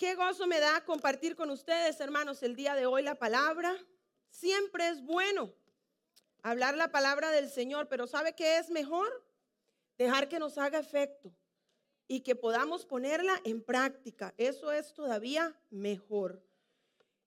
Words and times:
Qué 0.00 0.14
gozo 0.14 0.46
me 0.46 0.60
da 0.60 0.82
compartir 0.86 1.36
con 1.36 1.50
ustedes, 1.50 2.00
hermanos, 2.00 2.42
el 2.42 2.56
día 2.56 2.74
de 2.74 2.86
hoy 2.86 3.02
la 3.02 3.16
palabra. 3.16 3.76
Siempre 4.30 4.88
es 4.88 5.02
bueno 5.04 5.52
hablar 6.40 6.74
la 6.74 6.90
palabra 6.90 7.30
del 7.30 7.50
Señor, 7.50 7.86
pero 7.86 8.06
¿sabe 8.06 8.34
qué 8.34 8.56
es 8.56 8.70
mejor? 8.70 9.06
Dejar 9.98 10.30
que 10.30 10.38
nos 10.38 10.56
haga 10.56 10.78
efecto 10.78 11.30
y 12.08 12.20
que 12.20 12.34
podamos 12.34 12.86
ponerla 12.86 13.42
en 13.44 13.62
práctica. 13.62 14.32
Eso 14.38 14.72
es 14.72 14.94
todavía 14.94 15.54
mejor. 15.68 16.42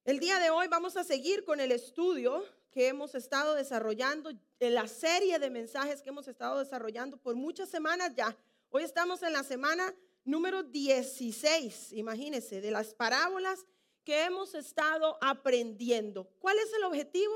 El 0.04 0.18
día 0.18 0.40
de 0.40 0.50
hoy 0.50 0.68
vamos 0.68 0.98
a 0.98 1.04
seguir 1.04 1.46
con 1.46 1.60
el 1.60 1.71
estudio 1.71 2.44
que 2.71 2.88
hemos 2.88 3.14
estado 3.14 3.54
desarrollando, 3.54 4.32
en 4.60 4.74
la 4.74 4.88
serie 4.88 5.38
de 5.38 5.52
mensajes 5.52 6.02
que 6.02 6.10
hemos 6.10 6.28
estado 6.28 6.58
desarrollando 6.58 7.18
por 7.18 7.36
muchas 7.36 7.70
semanas 7.70 8.16
ya. 8.16 8.36
Hoy 8.71 8.82
estamos 8.82 9.21
en 9.21 9.34
la 9.34 9.44
semana 9.44 9.94
número 10.26 10.64
16, 10.64 11.93
imagínense, 11.93 12.61
de 12.61 12.71
las 12.71 12.93
parábolas 12.93 13.66
que 14.04 14.24
hemos 14.24 14.54
estado 14.56 15.18
aprendiendo. 15.21 16.30
¿Cuál 16.39 16.57
es 16.60 16.74
el 16.74 16.84
objetivo? 16.84 17.34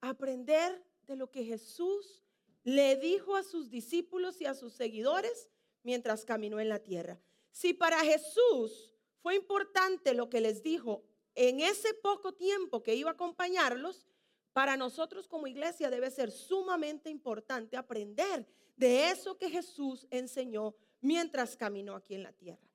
Aprender 0.00 0.82
de 1.06 1.16
lo 1.16 1.30
que 1.30 1.44
Jesús 1.44 2.22
le 2.64 2.96
dijo 2.96 3.36
a 3.36 3.42
sus 3.42 3.70
discípulos 3.70 4.40
y 4.40 4.46
a 4.46 4.54
sus 4.54 4.72
seguidores 4.72 5.48
mientras 5.82 6.24
caminó 6.24 6.60
en 6.60 6.68
la 6.68 6.80
tierra. 6.80 7.20
Si 7.52 7.72
para 7.72 8.00
Jesús 8.00 8.92
fue 9.22 9.36
importante 9.36 10.14
lo 10.14 10.28
que 10.28 10.40
les 10.40 10.62
dijo 10.62 11.04
en 11.34 11.60
ese 11.60 11.94
poco 11.94 12.34
tiempo 12.34 12.82
que 12.82 12.94
iba 12.94 13.10
a 13.10 13.14
acompañarlos, 13.14 14.06
para 14.52 14.76
nosotros 14.76 15.28
como 15.28 15.46
iglesia 15.46 15.90
debe 15.90 16.10
ser 16.10 16.30
sumamente 16.30 17.10
importante 17.10 17.76
aprender 17.76 18.46
de 18.74 19.10
eso 19.10 19.36
que 19.36 19.50
Jesús 19.50 20.06
enseñó 20.10 20.74
mientras 21.00 21.56
caminó 21.56 21.94
aquí 21.94 22.14
en 22.14 22.22
la 22.22 22.32
tierra. 22.32 22.66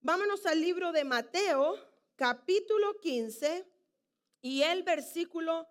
Vámonos 0.00 0.46
al 0.46 0.60
libro 0.60 0.92
de 0.92 1.04
Mateo, 1.04 1.76
capítulo 2.16 3.00
15 3.00 3.66
y 4.40 4.62
el 4.62 4.82
versículo 4.82 5.68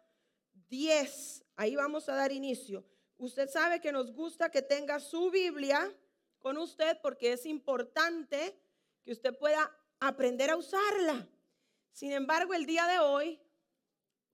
10. 0.70 1.46
Ahí 1.56 1.76
vamos 1.76 2.10
a 2.10 2.16
dar 2.16 2.32
inicio. 2.32 2.86
Usted 3.18 3.50
sabe 3.50 3.80
que 3.80 3.92
nos 3.92 4.12
gusta 4.12 4.50
que 4.50 4.62
tenga 4.62 5.00
su 5.00 5.32
Biblia 5.32 5.96
con 6.40 6.58
usted 6.58 6.98
porque 7.02 7.34
es 7.34 7.46
importante 7.46 8.60
que 9.04 9.12
usted 9.12 9.38
pueda 9.38 9.72
aprender 10.00 10.50
a 10.50 10.58
usarla. 10.58 11.28
Sin 11.92 12.12
embargo, 12.12 12.54
el 12.54 12.66
día 12.66 12.86
de 12.88 13.00
hoy 13.00 13.42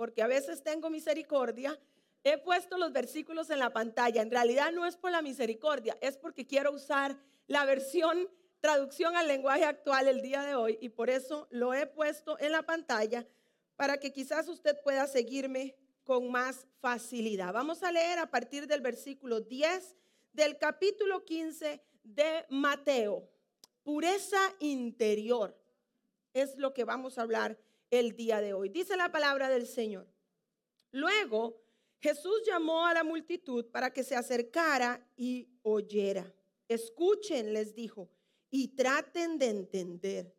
porque 0.01 0.23
a 0.23 0.27
veces 0.27 0.63
tengo 0.63 0.89
misericordia, 0.89 1.79
he 2.23 2.37
puesto 2.37 2.77
los 2.77 2.91
versículos 2.91 3.49
en 3.49 3.59
la 3.59 3.71
pantalla. 3.71 4.21
En 4.21 4.31
realidad 4.31 4.71
no 4.71 4.85
es 4.85 4.95
por 4.95 5.11
la 5.11 5.21
misericordia, 5.21 5.97
es 6.01 6.17
porque 6.17 6.45
quiero 6.45 6.71
usar 6.71 7.17
la 7.47 7.65
versión 7.65 8.29
traducción 8.59 9.15
al 9.15 9.27
lenguaje 9.27 9.65
actual 9.65 10.07
el 10.07 10.21
día 10.21 10.43
de 10.43 10.55
hoy 10.55 10.77
y 10.81 10.89
por 10.89 11.09
eso 11.09 11.47
lo 11.49 11.73
he 11.73 11.87
puesto 11.87 12.39
en 12.39 12.51
la 12.51 12.61
pantalla 12.61 13.27
para 13.75 13.97
que 13.97 14.13
quizás 14.13 14.47
usted 14.47 14.79
pueda 14.83 15.07
seguirme 15.07 15.75
con 16.03 16.31
más 16.31 16.67
facilidad. 16.79 17.53
Vamos 17.53 17.81
a 17.83 17.91
leer 17.91 18.19
a 18.19 18.29
partir 18.29 18.67
del 18.67 18.81
versículo 18.81 19.41
10 19.41 19.95
del 20.33 20.57
capítulo 20.57 21.25
15 21.25 21.83
de 22.03 22.45
Mateo. 22.49 23.27
Pureza 23.83 24.39
interior 24.59 25.59
es 26.33 26.55
lo 26.57 26.73
que 26.73 26.83
vamos 26.83 27.17
a 27.17 27.23
hablar 27.23 27.57
el 27.89 28.15
día 28.15 28.41
de 28.41 28.53
hoy. 28.53 28.69
Dice 28.69 28.95
la 28.95 29.11
palabra 29.11 29.49
del 29.49 29.65
Señor. 29.65 30.07
Luego 30.91 31.60
Jesús 32.01 32.41
llamó 32.45 32.85
a 32.85 32.93
la 32.95 33.03
multitud 33.03 33.65
para 33.67 33.93
que 33.93 34.03
se 34.03 34.15
acercara 34.15 35.07
y 35.15 35.47
oyera. 35.61 36.33
Escuchen, 36.67 37.53
les 37.53 37.75
dijo, 37.75 38.09
y 38.49 38.69
traten 38.69 39.37
de 39.37 39.49
entender. 39.49 40.35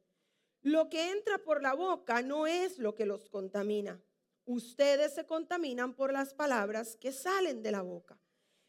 Lo 0.60 0.88
que 0.88 1.10
entra 1.10 1.38
por 1.38 1.62
la 1.62 1.74
boca 1.74 2.20
no 2.22 2.46
es 2.46 2.78
lo 2.78 2.94
que 2.94 3.06
los 3.06 3.28
contamina. 3.28 4.02
Ustedes 4.44 5.14
se 5.14 5.24
contaminan 5.24 5.94
por 5.94 6.12
las 6.12 6.34
palabras 6.34 6.96
que 6.96 7.12
salen 7.12 7.62
de 7.62 7.70
la 7.70 7.82
boca. 7.82 8.18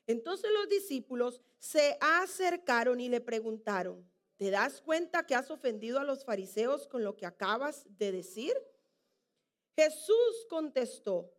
Entonces 0.06 0.51
los 0.51 0.69
discípulos 0.69 1.41
se 1.57 1.97
acercaron 2.00 3.00
y 3.00 3.09
le 3.09 3.22
preguntaron, 3.22 4.07
¿te 4.38 4.51
das 4.51 4.81
cuenta 4.81 5.25
que 5.25 5.34
has 5.34 5.50
ofendido 5.50 6.00
a 6.00 6.03
los 6.03 6.25
fariseos 6.25 6.88
con 6.88 7.03
lo 7.03 7.16
que 7.16 7.25
acabas 7.25 7.85
de 7.97 8.12
decir? 8.12 8.53
Jesús 9.75 10.45
contestó, 10.50 11.34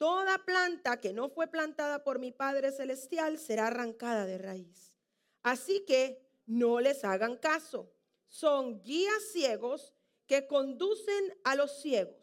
toda 0.00 0.38
planta 0.46 0.98
que 0.98 1.12
no 1.12 1.28
fue 1.28 1.46
plantada 1.46 2.02
por 2.02 2.18
mi 2.18 2.32
Padre 2.32 2.72
Celestial 2.72 3.36
será 3.36 3.66
arrancada 3.66 4.24
de 4.24 4.38
raíz. 4.38 4.98
Así 5.42 5.84
que 5.86 6.26
no 6.46 6.80
les 6.80 7.04
hagan 7.04 7.36
caso. 7.36 7.92
Son 8.26 8.82
guías 8.82 9.22
ciegos 9.30 9.92
que 10.26 10.46
conducen 10.46 11.36
a 11.44 11.54
los 11.54 11.82
ciegos. 11.82 12.16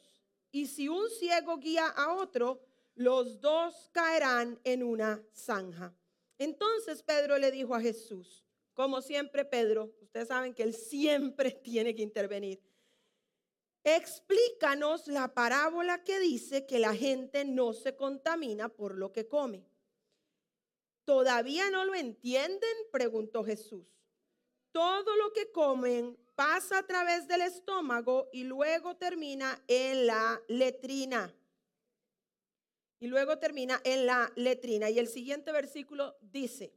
Y 0.52 0.66
si 0.66 0.90
un 0.90 1.08
ciego 1.20 1.60
guía 1.60 1.86
a 1.88 2.16
otro, 2.16 2.66
los 2.96 3.42
dos 3.42 3.92
caerán 3.92 4.59
en 4.64 4.82
una 4.82 5.24
zanja. 5.32 5.96
Entonces 6.40 7.04
Pedro 7.04 7.38
le 7.38 7.52
dijo 7.52 7.76
a 7.76 7.82
Jesús, 7.82 8.44
como 8.74 9.04
siempre 9.04 9.46
Pedro, 9.46 9.94
ustedes 10.02 10.30
saben 10.30 10.56
que 10.56 10.64
él 10.64 10.74
siempre 10.74 11.52
tiene 11.64 11.94
que 11.94 12.02
intervenir. 12.02 12.59
Explícanos 13.90 15.08
la 15.08 15.34
parábola 15.34 16.03
que 16.03 16.20
dice 16.20 16.66
que 16.66 16.78
la 16.78 16.94
gente 16.94 17.46
no 17.46 17.72
se 17.72 17.96
contamina 17.96 18.68
por 18.68 18.98
lo 18.98 19.14
que 19.14 19.30
come. 19.30 19.66
¿Todavía 21.06 21.72
no 21.72 21.86
lo 21.86 21.96
entienden? 21.96 22.76
preguntó 22.92 23.46
Jesús. 23.46 23.88
Todo 24.74 25.16
lo 25.16 25.31
que 25.31 25.53
comen 25.53 26.18
pasa 26.36 26.80
a 26.80 26.86
través 26.86 27.30
del 27.30 27.44
estómago 27.44 28.28
y 28.34 28.44
luego 28.44 28.97
termina 28.97 29.64
en 29.70 30.06
la 30.06 30.42
letrina. 30.50 31.34
Y 33.00 33.08
luego 33.08 33.40
termina 33.40 33.80
en 33.86 34.06
la 34.06 34.30
letrina. 34.36 34.90
Y 34.90 35.00
el 35.00 35.08
siguiente 35.08 35.53
versículo 35.53 36.18
dice, 36.20 36.74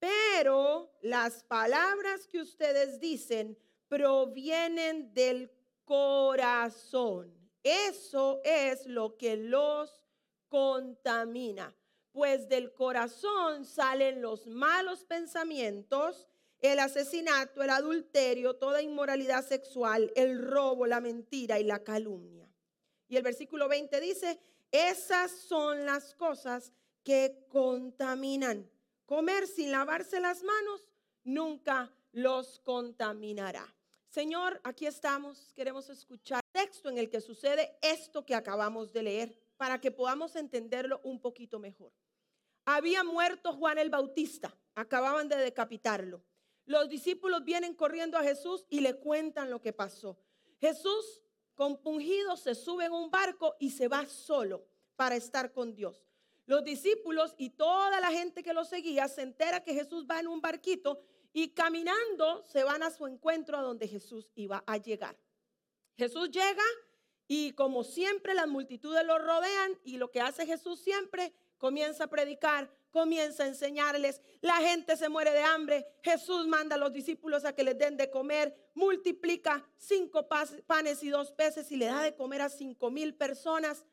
pero 0.00 0.92
las 1.02 1.44
palabras 1.44 2.26
que 2.26 2.40
ustedes 2.40 2.98
dicen 2.98 3.56
provienen 3.86 5.14
del 5.14 5.55
corazón. 5.86 7.32
Eso 7.62 8.40
es 8.44 8.84
lo 8.86 9.16
que 9.16 9.36
los 9.36 10.02
contamina, 10.48 11.74
pues 12.12 12.48
del 12.48 12.72
corazón 12.74 13.64
salen 13.64 14.20
los 14.20 14.46
malos 14.46 15.04
pensamientos, 15.04 16.28
el 16.60 16.78
asesinato, 16.78 17.62
el 17.62 17.70
adulterio, 17.70 18.56
toda 18.56 18.82
inmoralidad 18.82 19.44
sexual, 19.44 20.12
el 20.16 20.42
robo, 20.42 20.86
la 20.86 21.00
mentira 21.00 21.58
y 21.58 21.64
la 21.64 21.82
calumnia. 21.82 22.52
Y 23.08 23.16
el 23.16 23.22
versículo 23.22 23.68
20 23.68 24.00
dice, 24.00 24.38
esas 24.70 25.30
son 25.30 25.86
las 25.86 26.14
cosas 26.14 26.72
que 27.02 27.46
contaminan. 27.48 28.70
Comer 29.04 29.46
sin 29.46 29.70
lavarse 29.70 30.18
las 30.20 30.42
manos 30.42 30.84
nunca 31.22 31.92
los 32.12 32.58
contaminará. 32.60 33.75
Señor, 34.16 34.58
aquí 34.64 34.86
estamos, 34.86 35.52
queremos 35.54 35.90
escuchar 35.90 36.40
el 36.42 36.62
texto 36.62 36.88
en 36.88 36.96
el 36.96 37.10
que 37.10 37.20
sucede 37.20 37.76
esto 37.82 38.24
que 38.24 38.34
acabamos 38.34 38.90
de 38.90 39.02
leer 39.02 39.38
para 39.58 39.78
que 39.78 39.90
podamos 39.90 40.36
entenderlo 40.36 41.02
un 41.04 41.20
poquito 41.20 41.58
mejor. 41.58 41.92
Había 42.64 43.04
muerto 43.04 43.52
Juan 43.52 43.76
el 43.76 43.90
Bautista, 43.90 44.56
acababan 44.74 45.28
de 45.28 45.36
decapitarlo. 45.36 46.24
Los 46.64 46.88
discípulos 46.88 47.44
vienen 47.44 47.74
corriendo 47.74 48.16
a 48.16 48.22
Jesús 48.22 48.64
y 48.70 48.80
le 48.80 48.94
cuentan 48.94 49.50
lo 49.50 49.60
que 49.60 49.74
pasó. 49.74 50.16
Jesús, 50.62 51.22
compungido, 51.54 52.38
se 52.38 52.54
sube 52.54 52.86
en 52.86 52.92
un 52.92 53.10
barco 53.10 53.54
y 53.60 53.72
se 53.72 53.86
va 53.86 54.06
solo 54.06 54.66
para 54.96 55.14
estar 55.14 55.52
con 55.52 55.74
Dios. 55.74 56.05
Los 56.46 56.64
discípulos 56.64 57.34
y 57.36 57.50
toda 57.50 58.00
la 58.00 58.10
gente 58.10 58.42
que 58.42 58.54
lo 58.54 58.64
seguía 58.64 59.08
se 59.08 59.22
entera 59.22 59.62
que 59.62 59.74
Jesús 59.74 60.06
va 60.08 60.20
en 60.20 60.28
un 60.28 60.40
barquito 60.40 61.00
y 61.32 61.48
caminando 61.48 62.42
se 62.44 62.64
van 62.64 62.82
a 62.82 62.90
su 62.90 63.06
encuentro 63.06 63.58
a 63.58 63.62
donde 63.62 63.88
Jesús 63.88 64.30
iba 64.36 64.62
a 64.66 64.76
llegar. 64.78 65.18
Jesús 65.96 66.30
llega 66.30 66.62
y 67.28 67.52
como 67.52 67.82
siempre 67.82 68.34
las 68.34 68.46
multitudes 68.46 69.04
lo 69.04 69.18
rodean 69.18 69.78
y 69.84 69.96
lo 69.96 70.10
que 70.10 70.20
hace 70.20 70.46
Jesús 70.46 70.80
siempre 70.80 71.34
comienza 71.58 72.04
a 72.04 72.10
predicar, 72.10 72.70
comienza 72.90 73.44
a 73.44 73.48
enseñarles, 73.48 74.20
la 74.40 74.56
gente 74.56 74.96
se 74.96 75.08
muere 75.08 75.32
de 75.32 75.42
hambre, 75.42 75.86
Jesús 76.02 76.46
manda 76.46 76.76
a 76.76 76.78
los 76.78 76.92
discípulos 76.92 77.44
a 77.44 77.54
que 77.54 77.64
les 77.64 77.76
den 77.76 77.96
de 77.96 78.10
comer, 78.10 78.70
multiplica 78.74 79.66
cinco 79.76 80.28
panes 80.66 81.02
y 81.02 81.08
dos 81.08 81.32
peces 81.32 81.70
y 81.72 81.76
le 81.76 81.86
da 81.86 82.02
de 82.02 82.14
comer 82.14 82.42
a 82.42 82.48
cinco 82.48 82.90
mil 82.90 83.14
personas. 83.14 83.84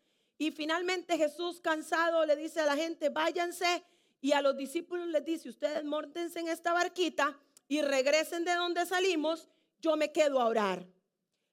Y 0.43 0.51
finalmente 0.51 1.17
Jesús 1.17 1.61
cansado 1.61 2.25
le 2.25 2.35
dice 2.35 2.59
a 2.59 2.65
la 2.65 2.75
gente, 2.75 3.07
váyanse 3.07 3.81
y 4.19 4.33
a 4.33 4.41
los 4.41 4.57
discípulos 4.57 5.07
les 5.07 5.23
dice, 5.23 5.47
ustedes 5.47 5.85
mórtense 5.85 6.41
en 6.41 6.49
esta 6.49 6.73
barquita 6.73 7.39
y 7.69 7.81
regresen 7.81 8.43
de 8.43 8.53
donde 8.53 8.85
salimos, 8.85 9.47
yo 9.79 9.95
me 9.95 10.11
quedo 10.11 10.41
a 10.41 10.47
orar. 10.47 10.85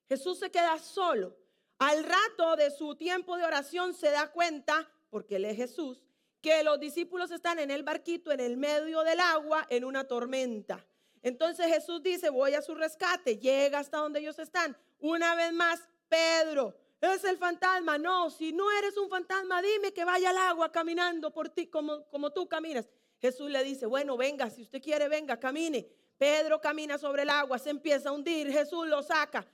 Jesús 0.08 0.40
se 0.40 0.50
queda 0.50 0.76
solo. 0.80 1.36
Al 1.78 2.02
rato 2.02 2.56
de 2.56 2.72
su 2.72 2.96
tiempo 2.96 3.36
de 3.36 3.44
oración 3.44 3.94
se 3.94 4.10
da 4.10 4.32
cuenta, 4.32 4.90
porque 5.08 5.36
él 5.36 5.44
es 5.44 5.56
Jesús, 5.56 6.02
que 6.42 6.64
los 6.64 6.80
discípulos 6.80 7.30
están 7.30 7.60
en 7.60 7.70
el 7.70 7.84
barquito, 7.84 8.32
en 8.32 8.40
el 8.40 8.56
medio 8.56 9.04
del 9.04 9.20
agua, 9.20 9.68
en 9.70 9.84
una 9.84 10.08
tormenta. 10.08 10.84
Entonces 11.22 11.68
Jesús 11.68 12.02
dice, 12.02 12.28
voy 12.28 12.54
a 12.54 12.62
su 12.62 12.74
rescate, 12.74 13.38
llega 13.38 13.78
hasta 13.78 13.98
donde 13.98 14.18
ellos 14.18 14.40
están. 14.40 14.76
Una 14.98 15.36
vez 15.36 15.52
más, 15.52 15.80
Pedro, 16.08 16.74
es 17.00 17.24
el 17.24 17.38
fantasma. 17.38 17.98
No, 17.98 18.30
si 18.30 18.52
no 18.52 18.70
eres 18.70 18.96
un 18.96 19.08
fantasma, 19.08 19.62
dime 19.62 19.92
que 19.92 20.04
vaya 20.04 20.30
al 20.30 20.38
agua 20.38 20.70
caminando 20.70 21.32
por 21.32 21.48
ti 21.48 21.66
como, 21.66 22.06
como 22.08 22.32
tú 22.32 22.48
caminas. 22.48 22.88
Jesús 23.20 23.50
le 23.50 23.62
dice, 23.62 23.86
bueno, 23.86 24.16
venga, 24.16 24.48
si 24.50 24.62
usted 24.62 24.82
quiere, 24.82 25.08
venga, 25.08 25.38
camine. 25.38 25.88
Pedro 26.20 26.60
camina 26.60 26.98
sobre 26.98 27.22
el 27.22 27.30
agua, 27.30 27.58
se 27.58 27.70
empieza 27.70 28.10
a 28.10 28.12
hundir, 28.12 28.52
Jesús 28.52 28.86
lo 28.86 29.02
saca, 29.02 29.46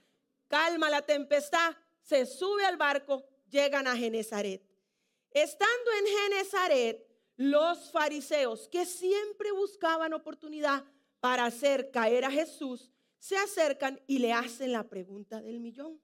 calma 0.49 0.89
la 0.89 1.01
tempestad, 1.01 1.73
se 2.01 2.25
sube 2.25 2.65
al 2.65 2.75
barco, 2.75 3.23
llegan 3.49 3.87
a 3.87 3.95
Genezaret. 3.95 4.61
Estando 5.31 5.91
en 5.99 6.05
Genezaret, 6.05 7.07
los 7.37 7.89
fariseos 7.89 8.67
que 8.67 8.85
siempre 8.85 9.53
buscaban 9.53 10.11
oportunidad 10.11 10.83
para 11.21 11.45
hacer 11.45 11.89
caer 11.89 12.25
a 12.25 12.31
Jesús, 12.31 12.91
se 13.17 13.37
acercan 13.37 14.01
y 14.05 14.19
le 14.19 14.33
hacen 14.33 14.73
la 14.73 14.83
pregunta 14.83 15.41
del 15.41 15.61
millón. 15.61 16.01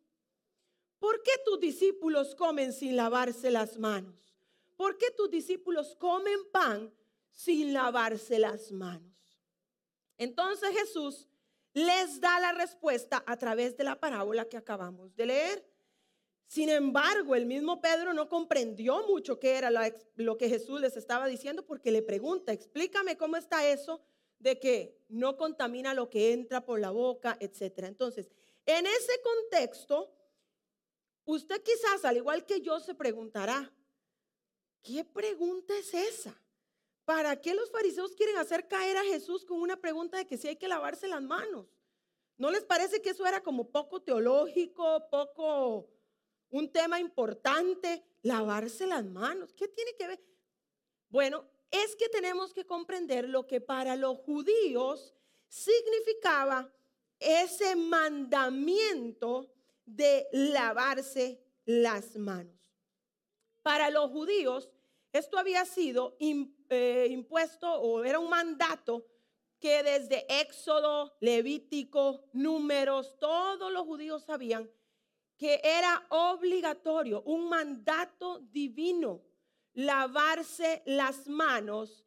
¿Por 1.04 1.22
qué 1.22 1.34
tus 1.44 1.60
discípulos 1.60 2.34
comen 2.34 2.72
sin 2.72 2.96
lavarse 2.96 3.52
las 3.52 3.78
manos? 3.78 4.16
¿Por 4.78 4.98
qué 4.98 5.12
tus 5.12 5.30
discípulos 5.30 5.98
comen 6.00 6.50
pan 6.50 6.94
sin 7.30 7.74
lavarse 7.74 8.40
las 8.40 8.72
manos? 8.72 9.14
Entonces 10.18 10.70
Jesús 10.70 11.28
les 11.74 12.22
da 12.22 12.40
la 12.40 12.54
respuesta 12.54 13.22
a 13.28 13.36
través 13.36 13.76
de 13.76 13.84
la 13.84 14.00
parábola 14.00 14.48
que 14.48 14.56
acabamos 14.56 15.14
de 15.18 15.26
leer. 15.26 15.70
Sin 16.48 16.70
embargo, 16.70 17.36
el 17.36 17.48
mismo 17.48 17.82
Pedro 17.82 18.14
no 18.14 18.30
comprendió 18.30 19.06
mucho 19.06 19.42
qué 19.42 19.58
era 19.58 19.70
lo 20.16 20.38
que 20.38 20.48
Jesús 20.48 20.80
les 20.80 20.96
estaba 20.96 21.28
diciendo 21.28 21.66
porque 21.66 21.92
le 21.92 22.02
pregunta, 22.02 22.54
explícame 22.54 23.18
cómo 23.18 23.36
está 23.36 23.68
eso 23.68 24.00
de 24.40 24.58
que 24.58 24.98
no 25.10 25.36
contamina 25.36 25.94
lo 25.94 26.10
que 26.10 26.32
entra 26.32 26.64
por 26.64 26.80
la 26.80 26.92
boca, 26.92 27.36
etc. 27.42 27.80
Entonces, 27.80 28.32
en 28.66 28.86
ese 28.88 29.12
contexto, 29.22 30.10
usted 31.26 31.62
quizás, 31.62 32.06
al 32.06 32.18
igual 32.18 32.46
que 32.46 32.62
yo, 32.62 32.80
se 32.80 32.96
preguntará, 32.96 33.72
¿qué 34.82 35.04
pregunta 35.04 35.78
es 35.78 35.94
esa? 35.94 36.36
¿Para 37.06 37.40
qué 37.42 37.54
los 37.54 37.70
fariseos 37.70 38.16
quieren 38.16 38.38
hacer 38.38 38.68
caer 38.68 38.98
a 38.98 39.04
Jesús 39.04 39.44
con 39.46 39.62
una 39.62 39.76
pregunta 39.78 40.18
de 40.18 40.26
que 40.26 40.38
si 40.38 40.48
hay 40.48 40.56
que 40.56 40.68
lavarse 40.68 41.08
las 41.08 41.22
manos? 41.22 41.68
¿No 42.38 42.50
les 42.50 42.64
parece 42.64 43.02
que 43.02 43.10
eso 43.10 43.26
era 43.26 43.42
como 43.42 43.70
poco 43.70 44.02
teológico, 44.02 45.08
poco 45.10 45.90
un 46.50 46.72
tema 46.72 47.00
importante? 47.00 48.04
Lavarse 48.22 48.88
las 48.88 49.04
manos. 49.06 49.54
¿Qué 49.54 49.68
tiene 49.68 49.94
que 49.96 50.08
ver? 50.08 50.24
Bueno, 51.10 51.46
es 51.70 51.96
que 51.96 52.08
tenemos 52.10 52.54
que 52.54 52.66
comprender 52.66 53.28
lo 53.28 53.46
que 53.46 53.60
para 53.60 53.96
los 53.96 54.18
judíos 54.20 55.14
significaba 55.48 56.72
ese 57.20 57.76
mandamiento 57.76 59.53
de 59.86 60.28
lavarse 60.32 61.44
las 61.66 62.16
manos. 62.16 62.56
Para 63.62 63.90
los 63.90 64.12
judíos, 64.12 64.70
esto 65.12 65.38
había 65.38 65.66
sido 65.66 66.18
eh, 66.20 67.08
impuesto 67.10 67.72
o 67.72 68.04
era 68.04 68.20
un 68.20 68.30
mandato 68.30 69.06
que 69.60 69.82
desde 69.84 70.26
Éxodo, 70.42 71.16
Levítico, 71.22 72.26
Números, 72.34 73.16
todos 73.20 73.72
los 73.72 73.86
judíos 73.86 74.24
sabían 74.26 74.70
que 75.38 75.62
era 75.64 76.06
obligatorio, 76.10 77.22
un 77.24 77.50
mandato 77.50 78.40
divino, 78.40 79.22
lavarse 79.74 80.84
las 80.86 81.28
manos 81.28 82.06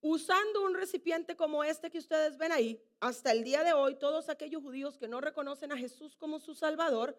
usando 0.00 0.62
un 0.64 0.74
recipiente 0.74 1.36
como 1.36 1.64
este 1.64 1.90
que 1.90 1.98
ustedes 1.98 2.36
ven 2.38 2.52
ahí. 2.52 2.80
Hasta 3.00 3.32
el 3.32 3.44
día 3.44 3.64
de 3.64 3.72
hoy, 3.72 3.96
todos 3.96 4.28
aquellos 4.28 4.62
judíos 4.62 4.98
que 4.98 5.08
no 5.08 5.20
reconocen 5.20 5.72
a 5.72 5.76
Jesús 5.76 6.16
como 6.16 6.38
su 6.38 6.54
Salvador 6.54 7.16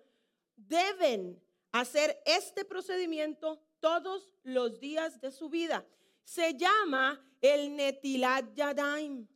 deben 0.56 1.42
hacer 1.72 2.22
este 2.26 2.66
procedimiento 2.66 3.62
todos 3.80 4.32
los 4.44 4.80
días 4.80 5.22
de 5.22 5.32
su 5.32 5.50
vida 5.50 5.86
se 6.30 6.54
llama 6.54 7.20
el 7.42 7.76
Netilat 7.76 8.54
Yadaim. 8.54 9.28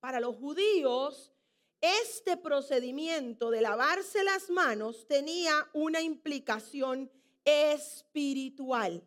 Para 0.00 0.18
los 0.18 0.34
judíos, 0.34 1.32
este 1.80 2.36
procedimiento 2.36 3.48
de 3.50 3.60
lavarse 3.60 4.24
las 4.24 4.50
manos 4.50 5.06
tenía 5.06 5.70
una 5.72 6.00
implicación 6.00 7.08
espiritual. 7.44 9.06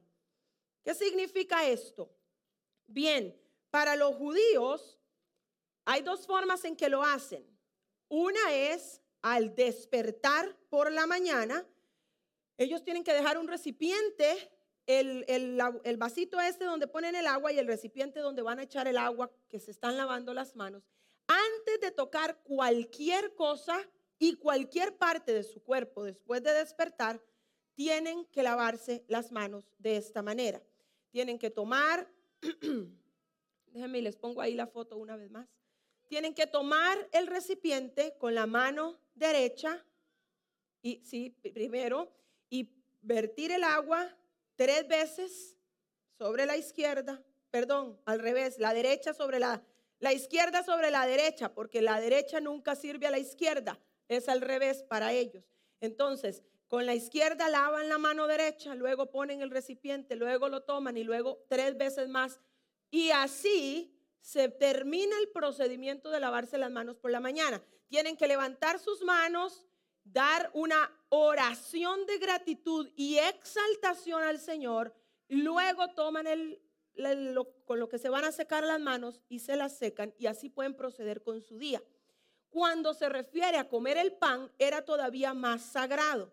¿Qué 0.81 0.93
significa 0.93 1.67
esto? 1.67 2.09
Bien, 2.87 3.37
para 3.69 3.95
los 3.95 4.15
judíos 4.15 4.99
hay 5.85 6.01
dos 6.01 6.25
formas 6.27 6.65
en 6.65 6.75
que 6.75 6.89
lo 6.89 7.03
hacen. 7.03 7.45
Una 8.07 8.53
es 8.53 9.01
al 9.21 9.55
despertar 9.55 10.55
por 10.69 10.91
la 10.91 11.05
mañana, 11.05 11.65
ellos 12.57 12.83
tienen 12.83 13.03
que 13.03 13.13
dejar 13.13 13.37
un 13.37 13.47
recipiente 13.47 14.51
el, 14.89 15.97
vasito 15.97 16.39
este 16.41 16.65
donde 16.65 16.87
ponen 16.87 17.15
el 17.15 17.27
agua 17.27 17.51
y 17.51 17.59
el 17.59 17.67
recipiente 17.67 18.19
donde 18.21 18.41
van 18.41 18.59
a 18.59 18.63
echar 18.63 18.87
el 18.87 18.97
agua 18.97 19.31
que 19.47 19.59
se 19.59 19.71
están 19.71 19.97
lavando 19.97 20.33
las 20.33 20.55
manos, 20.55 20.83
antes 21.27 21.79
de 21.79 21.91
tocar 21.91 22.41
cualquier 22.43 23.35
cosa 23.35 23.77
y 24.17 24.33
cualquier 24.33 24.97
parte 24.97 25.31
de 25.31 25.43
su 25.43 25.61
cuerpo 25.61 26.03
después 26.03 26.41
de 26.41 26.53
despertar, 26.53 27.21
tienen 27.75 28.25
que 28.25 28.43
lavarse 28.43 29.05
las 29.07 29.31
manos 29.31 29.71
de 29.77 29.95
esta 29.95 30.21
manera. 30.21 30.61
Tienen 31.11 31.37
que 31.37 31.51
tomar, 31.51 32.11
déjenme 33.73 34.01
les 34.01 34.15
pongo 34.15 34.41
ahí 34.41 34.53
la 34.53 34.67
foto 34.67 34.97
una 34.97 35.15
vez 35.15 35.29
más. 35.31 35.47
Tienen 36.07 36.33
que 36.33 36.47
tomar 36.47 36.97
el 37.11 37.27
recipiente 37.27 38.15
con 38.17 38.33
la 38.33 38.45
mano 38.45 38.99
derecha 39.13 39.85
y 40.81 41.01
sí, 41.03 41.29
primero 41.53 42.11
y 42.49 42.69
vertir 43.01 43.51
el 43.51 43.63
agua 43.63 44.15
tres 44.55 44.87
veces 44.87 45.55
sobre 46.17 46.45
la 46.45 46.57
izquierda, 46.57 47.23
perdón, 47.51 47.99
al 48.05 48.19
revés, 48.19 48.59
la 48.59 48.73
derecha 48.73 49.13
sobre 49.13 49.39
la, 49.39 49.63
la 49.99 50.13
izquierda 50.13 50.63
sobre 50.63 50.91
la 50.91 51.05
derecha, 51.05 51.53
porque 51.53 51.81
la 51.81 51.99
derecha 52.01 52.41
nunca 52.41 52.75
sirve 52.75 53.07
a 53.07 53.11
la 53.11 53.19
izquierda, 53.19 53.79
es 54.07 54.27
al 54.27 54.41
revés 54.41 54.83
para 54.83 55.13
ellos. 55.13 55.43
Entonces, 55.79 56.43
con 56.67 56.85
la 56.85 56.93
izquierda 56.93 57.49
lavan 57.49 57.89
la 57.89 57.97
mano 57.97 58.27
derecha, 58.27 58.75
luego 58.75 59.09
ponen 59.09 59.41
el 59.41 59.49
recipiente, 59.49 60.15
luego 60.15 60.49
lo 60.49 60.61
toman 60.61 60.97
y 60.97 61.03
luego 61.03 61.43
tres 61.47 61.77
veces 61.77 62.09
más. 62.09 62.39
Y 62.91 63.11
así 63.11 63.95
se 64.21 64.49
termina 64.49 65.17
el 65.19 65.29
procedimiento 65.29 66.09
de 66.09 66.19
lavarse 66.19 66.57
las 66.57 66.71
manos 66.71 66.97
por 66.97 67.11
la 67.11 67.19
mañana. 67.19 67.61
Tienen 67.87 68.17
que 68.17 68.27
levantar 68.27 68.79
sus 68.79 69.01
manos 69.01 69.65
dar 70.11 70.49
una 70.53 70.91
oración 71.09 72.05
de 72.05 72.17
gratitud 72.17 72.89
y 72.95 73.17
exaltación 73.17 74.23
al 74.23 74.39
Señor, 74.39 74.93
luego 75.27 75.89
toman 75.89 76.27
el, 76.27 76.61
con 77.65 77.79
lo 77.79 77.89
que 77.89 77.99
se 77.99 78.09
van 78.09 78.25
a 78.25 78.31
secar 78.31 78.63
las 78.63 78.79
manos 78.79 79.21
y 79.29 79.39
se 79.39 79.55
las 79.55 79.77
secan 79.77 80.13
y 80.17 80.27
así 80.27 80.49
pueden 80.49 80.75
proceder 80.75 81.21
con 81.21 81.41
su 81.41 81.57
día. 81.57 81.81
Cuando 82.49 82.93
se 82.93 83.09
refiere 83.09 83.57
a 83.57 83.69
comer 83.69 83.97
el 83.97 84.13
pan, 84.13 84.51
era 84.57 84.83
todavía 84.83 85.33
más 85.33 85.61
sagrado, 85.61 86.31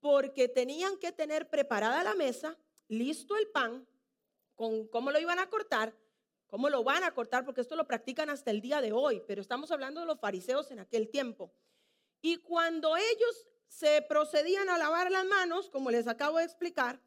porque 0.00 0.48
tenían 0.48 0.96
que 0.98 1.12
tener 1.12 1.50
preparada 1.50 2.02
la 2.02 2.14
mesa, 2.14 2.56
listo 2.88 3.36
el 3.36 3.48
pan, 3.48 3.86
cómo 4.90 5.10
lo 5.10 5.18
iban 5.18 5.38
a 5.38 5.48
cortar, 5.48 5.94
cómo 6.46 6.68
lo 6.68 6.84
van 6.84 7.02
a 7.04 7.12
cortar, 7.12 7.44
porque 7.44 7.62
esto 7.62 7.76
lo 7.76 7.86
practican 7.86 8.28
hasta 8.28 8.50
el 8.50 8.60
día 8.60 8.80
de 8.80 8.92
hoy, 8.92 9.22
pero 9.26 9.40
estamos 9.40 9.70
hablando 9.70 10.00
de 10.00 10.06
los 10.06 10.20
fariseos 10.20 10.70
en 10.70 10.80
aquel 10.80 11.08
tiempo. 11.08 11.52
Y 12.20 12.36
cuando 12.36 12.96
ellos 12.96 13.46
se 13.68 14.02
procedían 14.02 14.68
a 14.68 14.76
lavar 14.76 15.10
las 15.10 15.24
manos, 15.24 15.70
como 15.70 15.90
les 15.90 16.06
acabo 16.08 16.38
de 16.38 16.44
explicar, 16.44 17.00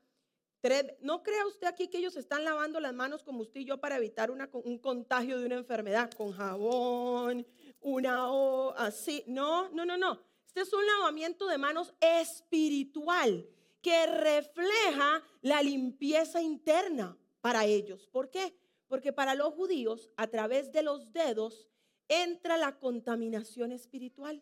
no 1.02 1.24
crea 1.24 1.46
usted 1.46 1.68
aquí 1.68 1.90
que 1.90 1.98
ellos 1.98 2.16
están 2.16 2.46
lavando 2.46 2.80
las 2.80 2.94
manos 2.94 3.22
como 3.22 3.42
usted 3.42 3.60
y 3.60 3.66
yo 3.66 3.82
para 3.82 3.98
evitar 3.98 4.32
un 4.32 4.78
contagio 4.80 5.38
de 5.38 5.46
una 5.46 5.56
enfermedad 5.56 6.10
con 6.12 6.32
jabón, 6.32 7.46
una 7.82 8.32
o 8.32 8.74
así. 8.78 9.26
No, 9.28 9.70
no, 9.70 9.86
no, 9.86 9.98
no. 9.98 10.24
Este 10.48 10.62
es 10.62 10.72
un 10.72 10.86
lavamiento 10.86 11.48
de 11.48 11.58
manos 11.58 11.94
espiritual 12.00 13.46
que 13.82 14.08
refleja 14.08 15.22
la 15.42 15.62
limpieza 15.62 16.42
interna 16.42 17.18
para 17.44 17.66
ellos. 17.66 18.08
¿Por 18.08 18.30
qué? 18.30 18.56
Porque 18.88 19.12
para 19.12 19.36
los 19.36 19.54
judíos, 19.54 20.10
a 20.16 20.28
través 20.28 20.72
de 20.72 20.82
los 20.82 21.12
dedos, 21.12 21.68
entra 22.08 22.56
la 22.56 22.80
contaminación 22.80 23.74
espiritual. 23.74 24.42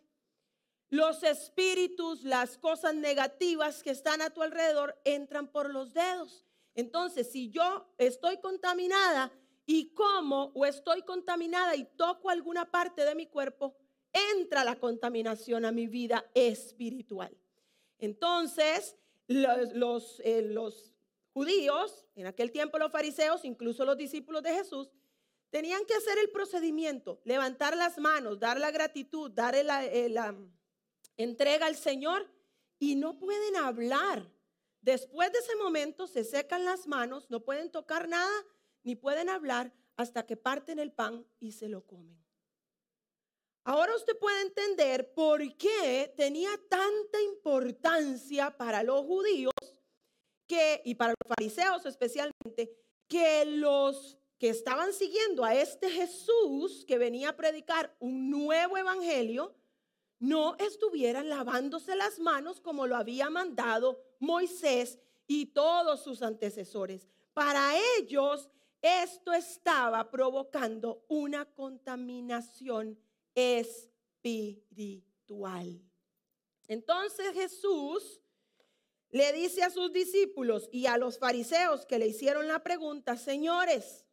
Los 0.88 1.24
espíritus, 1.24 2.22
las 2.22 2.58
cosas 2.58 2.94
negativas 2.94 3.82
que 3.82 3.90
están 3.90 4.22
a 4.22 4.30
tu 4.30 4.40
alrededor 4.40 4.96
entran 5.04 5.48
por 5.48 5.68
los 5.68 5.94
dedos. 5.94 6.46
Entonces, 6.76 7.32
si 7.32 7.50
yo 7.50 7.92
estoy 7.98 8.36
contaminada 8.38 9.32
y 9.66 9.92
como 9.94 10.52
o 10.54 10.64
estoy 10.64 11.02
contaminada 11.02 11.74
y 11.74 11.82
toco 11.96 12.30
alguna 12.30 12.70
parte 12.70 13.04
de 13.04 13.16
mi 13.16 13.26
cuerpo, 13.26 13.74
entra 14.12 14.62
la 14.62 14.78
contaminación 14.78 15.64
a 15.64 15.72
mi 15.72 15.88
vida 15.88 16.24
espiritual. 16.34 17.36
Entonces, 17.98 18.96
los, 19.26 20.20
eh, 20.20 20.42
los, 20.42 20.91
judíos, 21.32 22.06
en 22.14 22.26
aquel 22.26 22.50
tiempo 22.50 22.78
los 22.78 22.92
fariseos, 22.92 23.44
incluso 23.44 23.84
los 23.84 23.96
discípulos 23.96 24.42
de 24.42 24.54
Jesús, 24.54 24.90
tenían 25.50 25.84
que 25.84 25.94
hacer 25.94 26.18
el 26.18 26.30
procedimiento, 26.30 27.20
levantar 27.24 27.76
las 27.76 27.98
manos, 27.98 28.38
dar 28.38 28.58
la 28.58 28.70
gratitud, 28.70 29.30
dar 29.30 29.54
la, 29.64 29.84
eh, 29.84 30.08
la 30.08 30.34
entrega 31.16 31.66
al 31.66 31.76
Señor 31.76 32.30
y 32.78 32.96
no 32.96 33.18
pueden 33.18 33.56
hablar. 33.56 34.30
Después 34.80 35.30
de 35.32 35.38
ese 35.38 35.54
momento 35.56 36.06
se 36.06 36.24
secan 36.24 36.64
las 36.64 36.86
manos, 36.86 37.30
no 37.30 37.44
pueden 37.44 37.70
tocar 37.70 38.08
nada 38.08 38.32
ni 38.82 38.96
pueden 38.96 39.28
hablar 39.28 39.72
hasta 39.96 40.26
que 40.26 40.36
parten 40.36 40.78
el 40.78 40.92
pan 40.92 41.26
y 41.38 41.52
se 41.52 41.68
lo 41.68 41.86
comen. 41.86 42.22
Ahora 43.64 43.94
usted 43.94 44.18
puede 44.18 44.42
entender 44.42 45.12
por 45.14 45.40
qué 45.56 46.12
tenía 46.16 46.50
tanta 46.68 47.22
importancia 47.22 48.56
para 48.56 48.82
los 48.82 49.04
judíos 49.06 49.52
y 50.84 50.94
para 50.94 51.12
los 51.12 51.36
fariseos 51.36 51.86
especialmente, 51.86 52.76
que 53.08 53.44
los 53.44 54.18
que 54.38 54.48
estaban 54.48 54.92
siguiendo 54.92 55.44
a 55.44 55.54
este 55.54 55.88
Jesús 55.88 56.84
que 56.86 56.98
venía 56.98 57.28
a 57.30 57.36
predicar 57.36 57.94
un 58.00 58.30
nuevo 58.30 58.76
evangelio, 58.76 59.54
no 60.18 60.56
estuvieran 60.56 61.28
lavándose 61.28 61.94
las 61.96 62.18
manos 62.18 62.60
como 62.60 62.86
lo 62.86 62.96
había 62.96 63.28
mandado 63.28 64.00
Moisés 64.20 64.98
y 65.26 65.46
todos 65.46 66.02
sus 66.02 66.22
antecesores. 66.22 67.08
Para 67.34 67.74
ellos 67.98 68.48
esto 68.80 69.32
estaba 69.32 70.10
provocando 70.10 71.04
una 71.08 71.44
contaminación 71.44 72.98
espiritual. 73.34 74.62
Entonces 76.66 77.32
Jesús 77.34 78.21
le 79.12 79.32
dice 79.34 79.62
a 79.62 79.70
sus 79.70 79.92
discípulos 79.92 80.68
y 80.72 80.86
a 80.86 80.96
los 80.96 81.18
fariseos 81.18 81.84
que 81.84 81.98
le 81.98 82.08
hicieron 82.08 82.48
la 82.48 82.62
pregunta, 82.62 83.16
señores, 83.18 84.06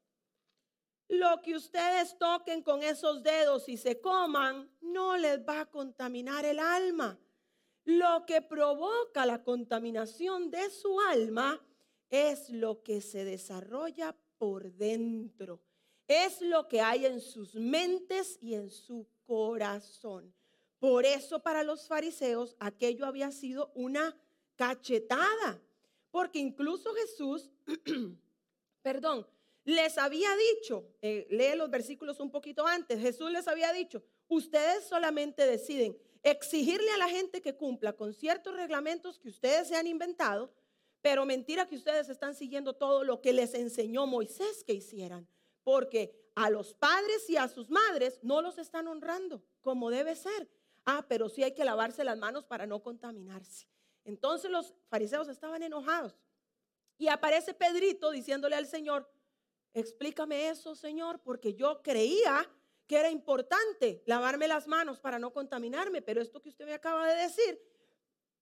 lo 1.07 1.41
que 1.41 1.55
ustedes 1.55 2.17
toquen 2.19 2.61
con 2.61 2.83
esos 2.83 3.23
dedos 3.23 3.69
y 3.69 3.77
se 3.77 3.99
coman 4.01 4.69
no 4.81 5.17
les 5.17 5.39
va 5.39 5.61
a 5.61 5.65
contaminar 5.65 6.45
el 6.45 6.59
alma. 6.59 7.17
Lo 7.85 8.25
que 8.27 8.41
provoca 8.41 9.25
la 9.25 9.41
contaminación 9.41 10.51
de 10.51 10.69
su 10.69 10.99
alma 10.99 11.65
es 12.09 12.49
lo 12.49 12.83
que 12.83 12.99
se 12.99 13.23
desarrolla 13.23 14.15
por 14.37 14.73
dentro. 14.73 15.61
Es 16.07 16.41
lo 16.41 16.67
que 16.67 16.81
hay 16.81 17.05
en 17.05 17.21
sus 17.21 17.55
mentes 17.55 18.37
y 18.41 18.53
en 18.53 18.69
su 18.69 19.07
corazón. 19.25 20.33
Por 20.77 21.05
eso 21.05 21.41
para 21.41 21.63
los 21.63 21.87
fariseos 21.87 22.55
aquello 22.59 23.05
había 23.05 23.31
sido 23.31 23.71
una 23.75 24.15
cachetada, 24.59 25.57
porque 26.11 26.37
incluso 26.37 26.93
Jesús, 26.93 27.49
perdón, 28.81 29.25
les 29.63 29.97
había 29.97 30.35
dicho, 30.35 30.85
eh, 31.01 31.25
lee 31.29 31.55
los 31.55 31.69
versículos 31.69 32.19
un 32.19 32.29
poquito 32.29 32.67
antes, 32.67 32.99
Jesús 32.99 33.31
les 33.31 33.47
había 33.47 33.71
dicho, 33.71 34.03
ustedes 34.27 34.83
solamente 34.83 35.47
deciden 35.47 35.97
exigirle 36.23 36.91
a 36.91 36.97
la 36.97 37.07
gente 37.07 37.41
que 37.41 37.55
cumpla 37.55 37.93
con 37.93 38.13
ciertos 38.13 38.53
reglamentos 38.53 39.17
que 39.17 39.29
ustedes 39.29 39.69
se 39.69 39.77
han 39.77 39.87
inventado, 39.87 40.51
pero 40.99 41.25
mentira 41.25 41.65
que 41.65 41.77
ustedes 41.77 42.09
están 42.09 42.35
siguiendo 42.35 42.73
todo 42.73 43.05
lo 43.05 43.21
que 43.21 43.31
les 43.31 43.53
enseñó 43.53 44.07
Moisés 44.07 44.65
que 44.65 44.73
hicieran, 44.73 45.25
porque 45.63 46.13
a 46.35 46.49
los 46.49 46.73
padres 46.73 47.29
y 47.29 47.37
a 47.37 47.47
sus 47.47 47.69
madres 47.69 48.19
no 48.23 48.41
los 48.41 48.57
están 48.57 48.89
honrando 48.89 49.41
como 49.61 49.89
debe 49.89 50.17
ser. 50.17 50.49
Ah, 50.83 51.05
pero 51.07 51.29
sí 51.29 51.43
hay 51.43 51.53
que 51.53 51.63
lavarse 51.63 52.03
las 52.03 52.17
manos 52.17 52.43
para 52.43 52.65
no 52.65 52.83
contaminarse. 52.83 53.69
Entonces 54.09 54.51
los 54.51 54.75
fariseos 54.89 55.29
estaban 55.29 55.63
enojados. 55.63 56.15
Y 56.97 57.07
aparece 57.07 57.53
Pedrito 57.53 58.11
diciéndole 58.11 58.55
al 58.55 58.67
Señor, 58.67 59.09
explícame 59.73 60.49
eso, 60.49 60.75
Señor, 60.75 61.21
porque 61.21 61.53
yo 61.53 61.81
creía 61.81 62.45
que 62.87 62.97
era 62.97 63.09
importante 63.09 64.03
lavarme 64.05 64.47
las 64.47 64.67
manos 64.67 64.99
para 64.99 65.19
no 65.19 65.31
contaminarme, 65.31 66.01
pero 66.01 66.21
esto 66.21 66.41
que 66.41 66.49
usted 66.49 66.65
me 66.65 66.73
acaba 66.73 67.07
de 67.07 67.21
decir 67.21 67.61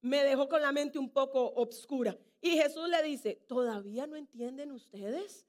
me 0.02 0.24
dejó 0.24 0.48
con 0.48 0.62
la 0.62 0.72
mente 0.72 1.00
un 1.00 1.12
poco 1.12 1.42
obscura. 1.56 2.18
Y 2.42 2.52
Jesús 2.52 2.88
le 2.88 3.02
dice, 3.04 3.44
¿todavía 3.48 4.08
no 4.08 4.16
entienden 4.16 4.72
ustedes? 4.72 5.46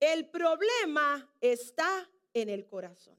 El 0.00 0.30
problema 0.30 1.30
está 1.40 2.08
en 2.32 2.50
el 2.50 2.66
corazón. 2.66 3.18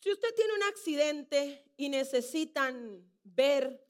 Si 0.00 0.10
usted 0.10 0.34
tiene 0.34 0.54
un 0.54 0.62
accidente 0.64 1.64
y 1.76 1.88
necesitan 1.88 3.04
ver 3.34 3.84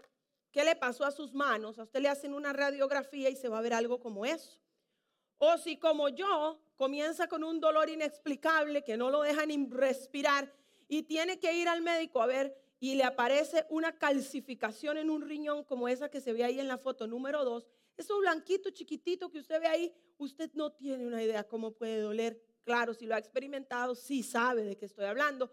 qué 0.50 0.64
le 0.64 0.76
pasó 0.76 1.04
a 1.04 1.10
sus 1.10 1.34
manos, 1.34 1.78
a 1.78 1.84
usted 1.84 2.00
le 2.00 2.08
hacen 2.08 2.34
una 2.34 2.52
radiografía 2.52 3.28
y 3.28 3.36
se 3.36 3.48
va 3.48 3.58
a 3.58 3.62
ver 3.62 3.74
algo 3.74 4.00
como 4.00 4.26
eso. 4.26 4.60
O 5.38 5.56
si 5.58 5.76
como 5.76 6.08
yo 6.08 6.60
comienza 6.76 7.28
con 7.28 7.44
un 7.44 7.60
dolor 7.60 7.88
inexplicable 7.88 8.82
que 8.82 8.96
no 8.96 9.10
lo 9.10 9.22
deja 9.22 9.46
ni 9.46 9.66
respirar 9.68 10.52
y 10.88 11.02
tiene 11.02 11.38
que 11.38 11.52
ir 11.52 11.68
al 11.68 11.82
médico 11.82 12.22
a 12.22 12.26
ver 12.26 12.56
y 12.80 12.94
le 12.94 13.04
aparece 13.04 13.66
una 13.70 13.98
calcificación 13.98 14.96
en 14.96 15.10
un 15.10 15.22
riñón 15.22 15.64
como 15.64 15.88
esa 15.88 16.08
que 16.08 16.20
se 16.20 16.32
ve 16.32 16.44
ahí 16.44 16.60
en 16.60 16.68
la 16.68 16.78
foto 16.78 17.06
número 17.06 17.44
2, 17.44 17.66
eso 17.98 18.18
blanquito 18.20 18.70
chiquitito 18.70 19.28
que 19.28 19.40
usted 19.40 19.60
ve 19.60 19.66
ahí, 19.66 19.94
usted 20.18 20.50
no 20.54 20.70
tiene 20.70 21.04
una 21.04 21.20
idea 21.20 21.42
cómo 21.42 21.72
puede 21.72 22.00
doler. 22.00 22.40
Claro, 22.62 22.94
si 22.94 23.06
lo 23.06 23.16
ha 23.16 23.18
experimentado, 23.18 23.96
sí 23.96 24.22
sabe 24.22 24.62
de 24.62 24.76
qué 24.76 24.84
estoy 24.84 25.06
hablando. 25.06 25.50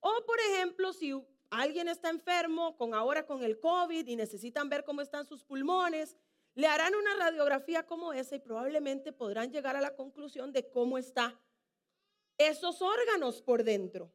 O 0.00 0.24
por 0.26 0.38
ejemplo, 0.40 0.92
si 0.92 1.14
alguien 1.60 1.88
está 1.88 2.10
enfermo 2.10 2.76
con 2.76 2.94
ahora 2.94 3.26
con 3.26 3.42
el 3.42 3.58
COVID 3.58 4.06
y 4.06 4.16
necesitan 4.16 4.68
ver 4.68 4.84
cómo 4.84 5.00
están 5.00 5.26
sus 5.26 5.44
pulmones, 5.44 6.16
le 6.54 6.66
harán 6.66 6.94
una 6.94 7.14
radiografía 7.16 7.84
como 7.84 8.12
esa 8.12 8.36
y 8.36 8.38
probablemente 8.38 9.12
podrán 9.12 9.50
llegar 9.50 9.76
a 9.76 9.80
la 9.80 9.96
conclusión 9.96 10.52
de 10.52 10.70
cómo 10.70 10.98
está 10.98 11.40
esos 12.38 12.80
órganos 12.82 13.42
por 13.42 13.64
dentro. 13.64 14.12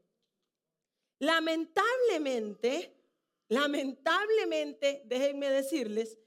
Lamentablemente, 1.20 2.96
lamentablemente, 3.50 5.02
déjenme 5.06 5.50
decirles 5.50 6.18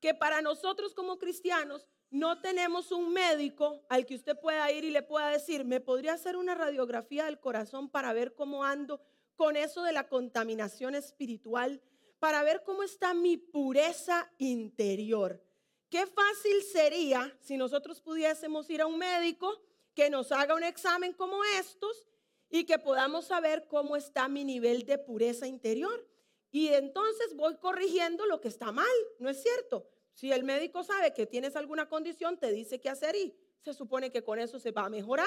que 0.00 0.14
para 0.14 0.42
nosotros 0.42 0.94
como 0.94 1.18
cristianos 1.18 1.88
no 2.10 2.40
tenemos 2.40 2.92
un 2.92 3.12
médico 3.12 3.84
al 3.88 4.04
que 4.06 4.14
usted 4.14 4.38
pueda 4.38 4.70
ir 4.70 4.84
y 4.84 4.90
le 4.90 5.02
pueda 5.02 5.30
decir, 5.30 5.64
me 5.64 5.80
podría 5.80 6.12
hacer 6.12 6.36
una 6.36 6.54
radiografía 6.54 7.24
del 7.24 7.40
corazón 7.40 7.88
para 7.88 8.12
ver 8.12 8.34
cómo 8.34 8.64
ando 8.64 9.00
con 9.36 9.56
eso 9.56 9.82
de 9.82 9.92
la 9.92 10.08
contaminación 10.08 10.94
espiritual, 10.94 11.82
para 12.18 12.42
ver 12.42 12.62
cómo 12.64 12.82
está 12.82 13.12
mi 13.14 13.36
pureza 13.36 14.32
interior. 14.38 15.42
Qué 15.90 16.06
fácil 16.06 16.62
sería 16.62 17.36
si 17.40 17.56
nosotros 17.56 18.00
pudiésemos 18.00 18.68
ir 18.70 18.80
a 18.80 18.86
un 18.86 18.98
médico 18.98 19.62
que 19.94 20.10
nos 20.10 20.32
haga 20.32 20.54
un 20.54 20.64
examen 20.64 21.12
como 21.12 21.44
estos 21.58 22.06
y 22.50 22.64
que 22.64 22.78
podamos 22.78 23.26
saber 23.26 23.66
cómo 23.68 23.96
está 23.96 24.28
mi 24.28 24.44
nivel 24.44 24.86
de 24.86 24.98
pureza 24.98 25.46
interior. 25.46 26.08
Y 26.50 26.68
entonces 26.68 27.34
voy 27.34 27.56
corrigiendo 27.58 28.26
lo 28.26 28.40
que 28.40 28.48
está 28.48 28.72
mal, 28.72 28.86
¿no 29.18 29.28
es 29.28 29.42
cierto? 29.42 29.88
Si 30.12 30.30
el 30.30 30.44
médico 30.44 30.84
sabe 30.84 31.12
que 31.12 31.26
tienes 31.26 31.56
alguna 31.56 31.88
condición, 31.88 32.38
te 32.38 32.52
dice 32.52 32.80
qué 32.80 32.88
hacer 32.88 33.16
y 33.16 33.36
se 33.60 33.74
supone 33.74 34.10
que 34.10 34.22
con 34.22 34.38
eso 34.38 34.58
se 34.58 34.70
va 34.70 34.84
a 34.84 34.90
mejorar. 34.90 35.26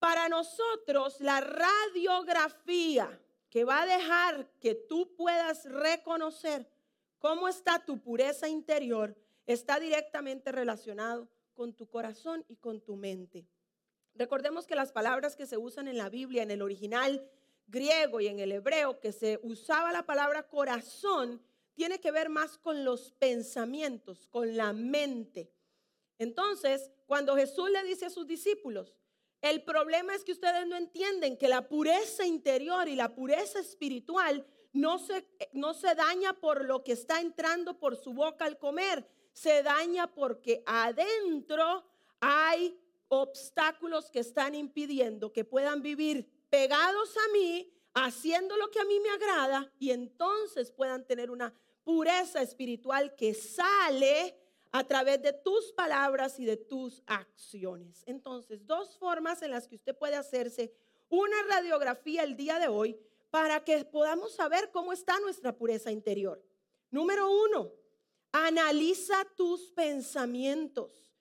Para 0.00 0.30
nosotros, 0.30 1.20
la 1.20 1.40
radiografía 1.42 3.20
que 3.50 3.64
va 3.64 3.82
a 3.82 3.86
dejar 3.86 4.50
que 4.58 4.74
tú 4.74 5.14
puedas 5.14 5.66
reconocer 5.66 6.66
cómo 7.18 7.48
está 7.48 7.84
tu 7.84 8.00
pureza 8.00 8.48
interior 8.48 9.14
está 9.46 9.78
directamente 9.78 10.52
relacionado 10.52 11.28
con 11.52 11.74
tu 11.74 11.86
corazón 11.86 12.46
y 12.48 12.56
con 12.56 12.80
tu 12.80 12.96
mente. 12.96 13.46
Recordemos 14.14 14.66
que 14.66 14.74
las 14.74 14.90
palabras 14.90 15.36
que 15.36 15.46
se 15.46 15.58
usan 15.58 15.86
en 15.86 15.98
la 15.98 16.08
Biblia, 16.08 16.42
en 16.42 16.50
el 16.50 16.62
original 16.62 17.30
griego 17.66 18.20
y 18.20 18.28
en 18.28 18.38
el 18.38 18.52
hebreo, 18.52 19.00
que 19.00 19.12
se 19.12 19.38
usaba 19.42 19.92
la 19.92 20.06
palabra 20.06 20.48
corazón, 20.48 21.42
tiene 21.74 22.00
que 22.00 22.10
ver 22.10 22.30
más 22.30 22.56
con 22.56 22.84
los 22.84 23.12
pensamientos, 23.12 24.26
con 24.28 24.56
la 24.56 24.72
mente. 24.72 25.52
Entonces, 26.18 26.90
cuando 27.06 27.36
Jesús 27.36 27.70
le 27.70 27.82
dice 27.84 28.06
a 28.06 28.10
sus 28.10 28.26
discípulos, 28.26 28.94
el 29.42 29.62
problema 29.62 30.14
es 30.14 30.24
que 30.24 30.32
ustedes 30.32 30.66
no 30.66 30.76
entienden 30.76 31.36
que 31.36 31.48
la 31.48 31.68
pureza 31.68 32.26
interior 32.26 32.88
y 32.88 32.94
la 32.94 33.14
pureza 33.14 33.58
espiritual 33.60 34.46
no 34.72 34.98
se, 34.98 35.26
no 35.52 35.74
se 35.74 35.94
daña 35.94 36.34
por 36.34 36.64
lo 36.64 36.84
que 36.84 36.92
está 36.92 37.20
entrando 37.20 37.78
por 37.78 37.96
su 37.96 38.12
boca 38.12 38.44
al 38.44 38.58
comer, 38.58 39.06
se 39.32 39.62
daña 39.62 40.06
porque 40.06 40.62
adentro 40.66 41.84
hay 42.20 42.78
obstáculos 43.08 44.10
que 44.10 44.20
están 44.20 44.54
impidiendo 44.54 45.32
que 45.32 45.44
puedan 45.44 45.82
vivir 45.82 46.28
pegados 46.48 47.16
a 47.16 47.32
mí, 47.32 47.72
haciendo 47.94 48.56
lo 48.56 48.70
que 48.70 48.80
a 48.80 48.84
mí 48.84 49.00
me 49.00 49.10
agrada 49.10 49.72
y 49.78 49.90
entonces 49.90 50.70
puedan 50.70 51.04
tener 51.04 51.30
una 51.30 51.52
pureza 51.82 52.40
espiritual 52.42 53.14
que 53.16 53.34
sale 53.34 54.39
a 54.72 54.86
través 54.86 55.20
de 55.22 55.32
tus 55.32 55.72
palabras 55.72 56.38
y 56.38 56.44
de 56.44 56.56
tus 56.56 57.02
acciones. 57.06 58.02
Entonces, 58.06 58.66
dos 58.66 58.96
formas 58.98 59.42
en 59.42 59.50
las 59.50 59.66
que 59.66 59.74
usted 59.74 59.96
puede 59.96 60.16
hacerse 60.16 60.72
una 61.08 61.42
radiografía 61.48 62.22
el 62.22 62.36
día 62.36 62.58
de 62.58 62.68
hoy 62.68 62.98
para 63.30 63.64
que 63.64 63.84
podamos 63.84 64.34
saber 64.34 64.70
cómo 64.70 64.92
está 64.92 65.18
nuestra 65.20 65.56
pureza 65.56 65.90
interior. 65.90 66.42
Número 66.90 67.30
uno, 67.30 67.72
analiza 68.32 69.24
tus 69.36 69.72
pensamientos. 69.72 71.12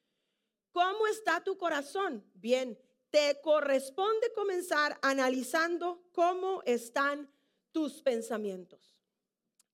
¿Cómo 0.71 1.07
está 1.07 1.43
tu 1.43 1.57
corazón? 1.57 2.23
Bien, 2.35 2.77
te 3.09 3.39
corresponde 3.41 4.31
comenzar 4.33 4.99
analizando 5.01 6.03
cómo 6.11 6.61
están 6.65 7.31
tus 7.71 8.01
pensamientos. 8.01 8.95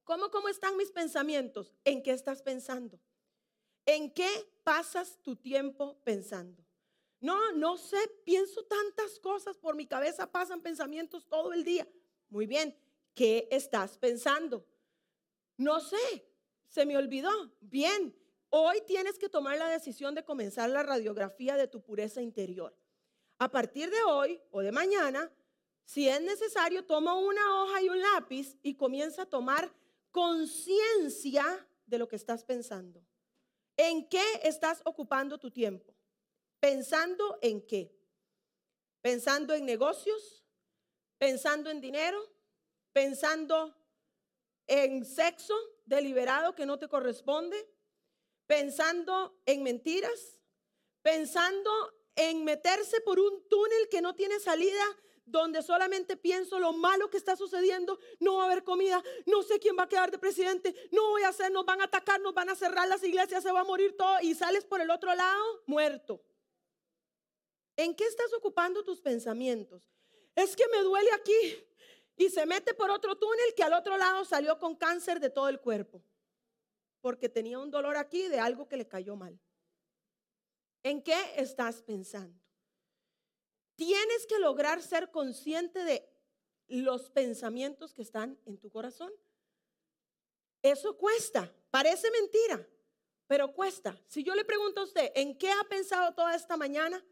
¿Cómo, 0.05 0.29
cómo 0.29 0.47
están 0.47 0.77
mis 0.77 0.91
pensamientos? 0.91 1.73
¿En 1.83 2.01
qué 2.03 2.11
estás 2.11 2.41
pensando? 2.41 2.99
¿En 3.85 4.11
qué 4.11 4.27
pasas 4.63 5.17
tu 5.21 5.35
tiempo 5.35 5.97
pensando? 6.03 6.65
No, 7.19 7.51
no 7.53 7.77
sé, 7.77 7.97
pienso 8.23 8.63
tantas 8.63 9.19
cosas 9.19 9.57
por 9.57 9.75
mi 9.75 9.85
cabeza, 9.85 10.31
pasan 10.31 10.61
pensamientos 10.61 11.27
todo 11.27 11.53
el 11.53 11.63
día. 11.63 11.87
Muy 12.29 12.47
bien, 12.47 12.77
¿qué 13.13 13.47
estás 13.51 13.97
pensando? 13.97 14.65
No 15.57 15.79
sé, 15.79 16.27
se 16.67 16.85
me 16.85 16.97
olvidó. 16.97 17.31
Bien, 17.61 18.15
hoy 18.49 18.81
tienes 18.85 19.17
que 19.17 19.29
tomar 19.29 19.57
la 19.57 19.69
decisión 19.69 20.13
de 20.15 20.25
comenzar 20.25 20.69
la 20.69 20.83
radiografía 20.83 21.55
de 21.55 21.67
tu 21.67 21.81
pureza 21.81 22.21
interior. 22.21 22.75
A 23.37 23.49
partir 23.49 23.89
de 23.89 24.03
hoy 24.03 24.41
o 24.51 24.61
de 24.61 24.71
mañana, 24.71 25.31
si 25.85 26.09
es 26.09 26.21
necesario, 26.21 26.85
toma 26.85 27.13
una 27.13 27.61
hoja 27.61 27.81
y 27.81 27.89
un 27.89 28.01
lápiz 28.01 28.57
y 28.63 28.75
comienza 28.75 29.23
a 29.23 29.29
tomar 29.29 29.71
conciencia 30.11 31.67
de 31.85 31.99
lo 31.99 32.07
que 32.07 32.15
estás 32.15 32.43
pensando. 32.43 33.05
¿En 33.77 34.07
qué 34.07 34.23
estás 34.43 34.81
ocupando 34.85 35.37
tu 35.37 35.51
tiempo? 35.51 35.93
¿Pensando 36.59 37.37
en 37.41 37.65
qué? 37.65 37.95
¿Pensando 39.01 39.53
en 39.53 39.65
negocios? 39.65 40.45
¿Pensando 41.17 41.69
en 41.69 41.81
dinero? 41.81 42.19
¿Pensando 42.93 43.75
en 44.67 45.05
sexo 45.05 45.53
deliberado 45.85 46.55
que 46.55 46.65
no 46.65 46.79
te 46.79 46.87
corresponde? 46.87 47.69
¿Pensando 48.47 49.41
en 49.45 49.63
mentiras? 49.63 50.39
¿Pensando 51.01 51.71
en 52.15 52.45
meterse 52.45 53.01
por 53.01 53.19
un 53.19 53.47
túnel 53.49 53.89
que 53.89 54.01
no 54.01 54.15
tiene 54.15 54.39
salida 54.39 54.83
donde 55.25 55.63
solamente 55.63 56.15
pienso 56.15 56.59
lo 56.59 56.71
malo 56.73 57.09
que 57.09 57.17
está 57.17 57.35
sucediendo, 57.35 57.99
no 58.19 58.35
va 58.35 58.43
a 58.43 58.45
haber 58.45 58.63
comida, 58.63 59.03
no 59.25 59.41
sé 59.43 59.59
quién 59.59 59.75
va 59.77 59.83
a 59.83 59.89
quedar 59.89 60.11
de 60.11 60.19
presidente, 60.19 60.75
no 60.91 61.09
voy 61.09 61.23
a 61.23 61.29
hacer, 61.29 61.51
nos 61.51 61.65
van 61.65 61.81
a 61.81 61.85
atacar, 61.85 62.21
nos 62.21 62.33
van 62.33 62.49
a 62.49 62.55
cerrar 62.55 62.87
las 62.87 63.03
iglesias, 63.03 63.43
se 63.43 63.51
va 63.51 63.61
a 63.61 63.65
morir 63.65 63.95
todo 63.97 64.17
y 64.21 64.35
sales 64.35 64.65
por 64.65 64.81
el 64.81 64.89
otro 64.89 65.13
lado 65.13 65.63
muerto. 65.65 66.21
¿En 67.75 67.95
qué 67.95 68.05
estás 68.05 68.31
ocupando 68.33 68.83
tus 68.83 69.01
pensamientos? 69.01 69.81
Es 70.35 70.55
que 70.55 70.67
me 70.67 70.81
duele 70.81 71.09
aquí 71.13 71.65
y 72.17 72.29
se 72.29 72.45
mete 72.45 72.73
por 72.73 72.91
otro 72.91 73.17
túnel 73.17 73.53
que 73.55 73.63
al 73.63 73.73
otro 73.73 73.97
lado 73.97 74.23
salió 74.25 74.57
con 74.59 74.75
cáncer 74.75 75.19
de 75.19 75.29
todo 75.29 75.49
el 75.49 75.59
cuerpo, 75.59 76.01
porque 77.01 77.29
tenía 77.29 77.59
un 77.59 77.71
dolor 77.71 77.97
aquí 77.97 78.27
de 78.27 78.39
algo 78.39 78.67
que 78.67 78.77
le 78.77 78.87
cayó 78.87 79.15
mal. 79.15 79.39
¿En 80.83 81.01
qué 81.01 81.33
estás 81.35 81.81
pensando? 81.81 82.44
Tienes 83.75 84.25
que 84.27 84.39
lograr 84.39 84.81
ser 84.81 85.11
consciente 85.11 85.83
de 85.83 86.09
los 86.67 87.09
pensamientos 87.09 87.93
que 87.93 88.01
están 88.01 88.39
en 88.45 88.57
tu 88.57 88.69
corazón. 88.69 89.11
Eso 90.61 90.97
cuesta, 90.97 91.53
parece 91.69 92.09
mentira, 92.11 92.67
pero 93.27 93.53
cuesta. 93.53 94.01
Si 94.07 94.23
yo 94.23 94.33
le 94.33 94.45
pregunto 94.45 94.81
a 94.81 94.85
usted, 94.85 95.11
¿en 95.15 95.37
qué 95.37 95.51
ha 95.51 95.63
pensado 95.69 96.13
toda 96.13 96.35
esta 96.35 96.57
mañana? 96.57 97.05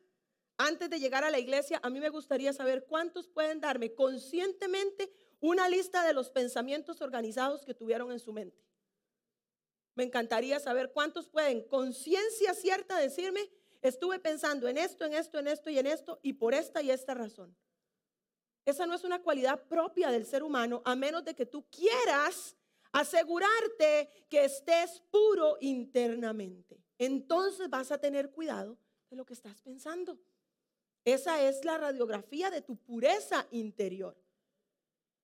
Antes 0.58 0.90
de 0.90 1.00
llegar 1.00 1.24
a 1.24 1.32
la 1.32 1.40
iglesia, 1.40 1.80
a 1.84 1.90
mí 1.90 2.00
me 2.00 2.10
gustaría 2.10 2.54
saber 2.54 2.86
cuántos 2.86 3.28
pueden 3.28 3.60
darme 3.60 3.94
conscientemente 3.94 5.12
una 5.40 5.68
lista 5.68 6.06
de 6.06 6.14
los 6.14 6.30
pensamientos 6.30 7.02
organizados 7.02 7.66
que 7.66 7.74
tuvieron 7.74 8.12
en 8.12 8.20
su 8.20 8.32
mente. 8.32 8.64
Me 9.96 10.04
encantaría 10.04 10.60
saber 10.60 10.92
cuántos 10.92 11.28
pueden, 11.28 11.68
conciencia 11.68 12.54
cierta, 12.54 12.98
decirme 12.98 13.50
Estuve 13.84 14.18
pensando 14.18 14.70
en 14.70 14.78
esto, 14.78 15.04
en 15.04 15.14
esto, 15.14 15.38
en 15.40 15.48
esto 15.48 15.70
y 15.70 15.78
en 15.78 15.88
esto, 15.88 16.18
y 16.24 16.34
por 16.34 16.54
esta 16.54 16.82
y 16.82 16.90
esta 16.90 17.14
razón. 17.14 17.54
Esa 18.66 18.86
no 18.86 18.96
es 18.96 19.04
una 19.04 19.22
cualidad 19.22 19.62
propia 19.68 20.10
del 20.10 20.26
ser 20.26 20.42
humano, 20.42 20.82
a 20.86 20.96
menos 20.96 21.26
de 21.26 21.36
que 21.36 21.46
tú 21.46 21.66
quieras 21.70 22.56
asegurarte 22.94 24.10
que 24.30 24.46
estés 24.46 25.02
puro 25.12 25.58
internamente. 25.60 26.82
Entonces 26.98 27.70
vas 27.70 27.92
a 27.92 27.98
tener 27.98 28.32
cuidado 28.32 28.78
de 29.10 29.18
lo 29.18 29.26
que 29.26 29.34
estás 29.34 29.62
pensando. 29.62 30.18
Esa 31.04 31.42
es 31.42 31.66
la 31.66 31.78
radiografía 31.78 32.50
de 32.50 32.62
tu 32.62 32.78
pureza 32.78 33.46
interior. 33.52 34.16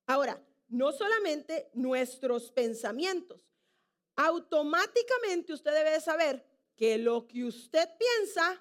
Ahora, 0.05 0.43
no 0.67 0.91
solamente 0.91 1.69
nuestros 1.73 2.51
pensamientos, 2.51 3.49
automáticamente 4.17 5.53
usted 5.53 5.71
debe 5.71 6.01
saber 6.01 6.48
que 6.79 6.97
lo 6.97 7.27
que 7.27 7.43
usted 7.43 7.89
piensa 7.97 8.57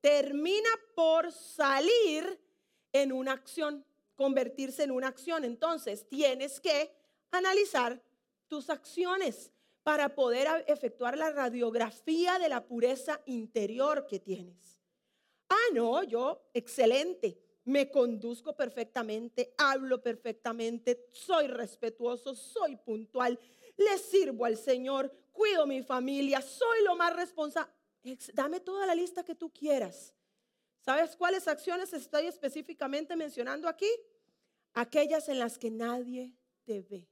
termina 0.00 0.68
por 0.96 1.30
salir 1.30 2.40
en 2.92 3.12
una 3.12 3.30
acción, 3.30 3.86
convertirse 4.16 4.82
en 4.82 4.90
una 4.90 5.06
acción. 5.06 5.44
Entonces, 5.44 6.08
tienes 6.08 6.58
que 6.58 6.92
analizar 7.30 8.02
tus 8.48 8.70
acciones 8.70 9.52
para 9.84 10.16
poder 10.16 10.64
efectuar 10.66 11.16
la 11.16 11.30
radiografía 11.30 12.40
de 12.40 12.48
la 12.48 12.66
pureza 12.66 13.20
interior 13.26 14.04
que 14.08 14.18
tienes. 14.18 14.80
Ah, 15.48 15.72
no, 15.72 16.02
yo, 16.02 16.50
excelente, 16.52 17.38
me 17.66 17.88
conduzco 17.88 18.56
perfectamente, 18.56 19.54
hablo 19.56 20.02
perfectamente, 20.02 21.06
soy 21.12 21.46
respetuoso, 21.46 22.34
soy 22.34 22.74
puntual, 22.74 23.38
le 23.80 23.98
sirvo 23.98 24.44
al 24.44 24.56
Señor, 24.56 25.12
cuido 25.32 25.66
mi 25.66 25.82
familia, 25.82 26.40
soy 26.42 26.84
lo 26.84 26.96
más 26.96 27.14
responsable. 27.14 27.72
Dame 28.34 28.60
toda 28.60 28.86
la 28.86 28.94
lista 28.94 29.24
que 29.24 29.34
tú 29.34 29.52
quieras. 29.52 30.14
¿Sabes 30.80 31.16
cuáles 31.16 31.46
acciones 31.46 31.92
estoy 31.92 32.26
específicamente 32.26 33.14
mencionando 33.16 33.68
aquí? 33.68 33.90
Aquellas 34.72 35.28
en 35.28 35.38
las 35.38 35.58
que 35.58 35.70
nadie 35.70 36.32
te 36.64 36.80
ve, 36.80 37.08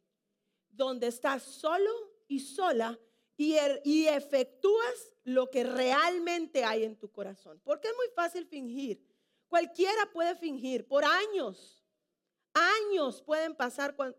donde 0.71 1.09
estás 1.09 1.43
solo 1.43 1.91
y 2.27 2.41
sola 2.41 2.99
y, 3.37 3.55
er, 3.55 3.83
y 3.85 4.07
efectúas 4.07 5.15
lo 5.25 5.51
que 5.51 5.65
realmente 5.65 6.65
hay 6.65 6.85
en 6.85 6.97
tu 6.97 7.11
corazón. 7.11 7.61
Porque 7.65 7.89
es 7.89 7.95
muy 7.95 8.09
fácil 8.15 8.47
fingir. 8.47 9.05
Cualquiera 9.49 10.11
puede 10.13 10.35
fingir 10.37 10.87
por 10.87 11.05
años. 11.05 11.85
Años 12.55 13.23
pueden 13.23 13.55
pasar 13.55 13.95
con 13.95 14.17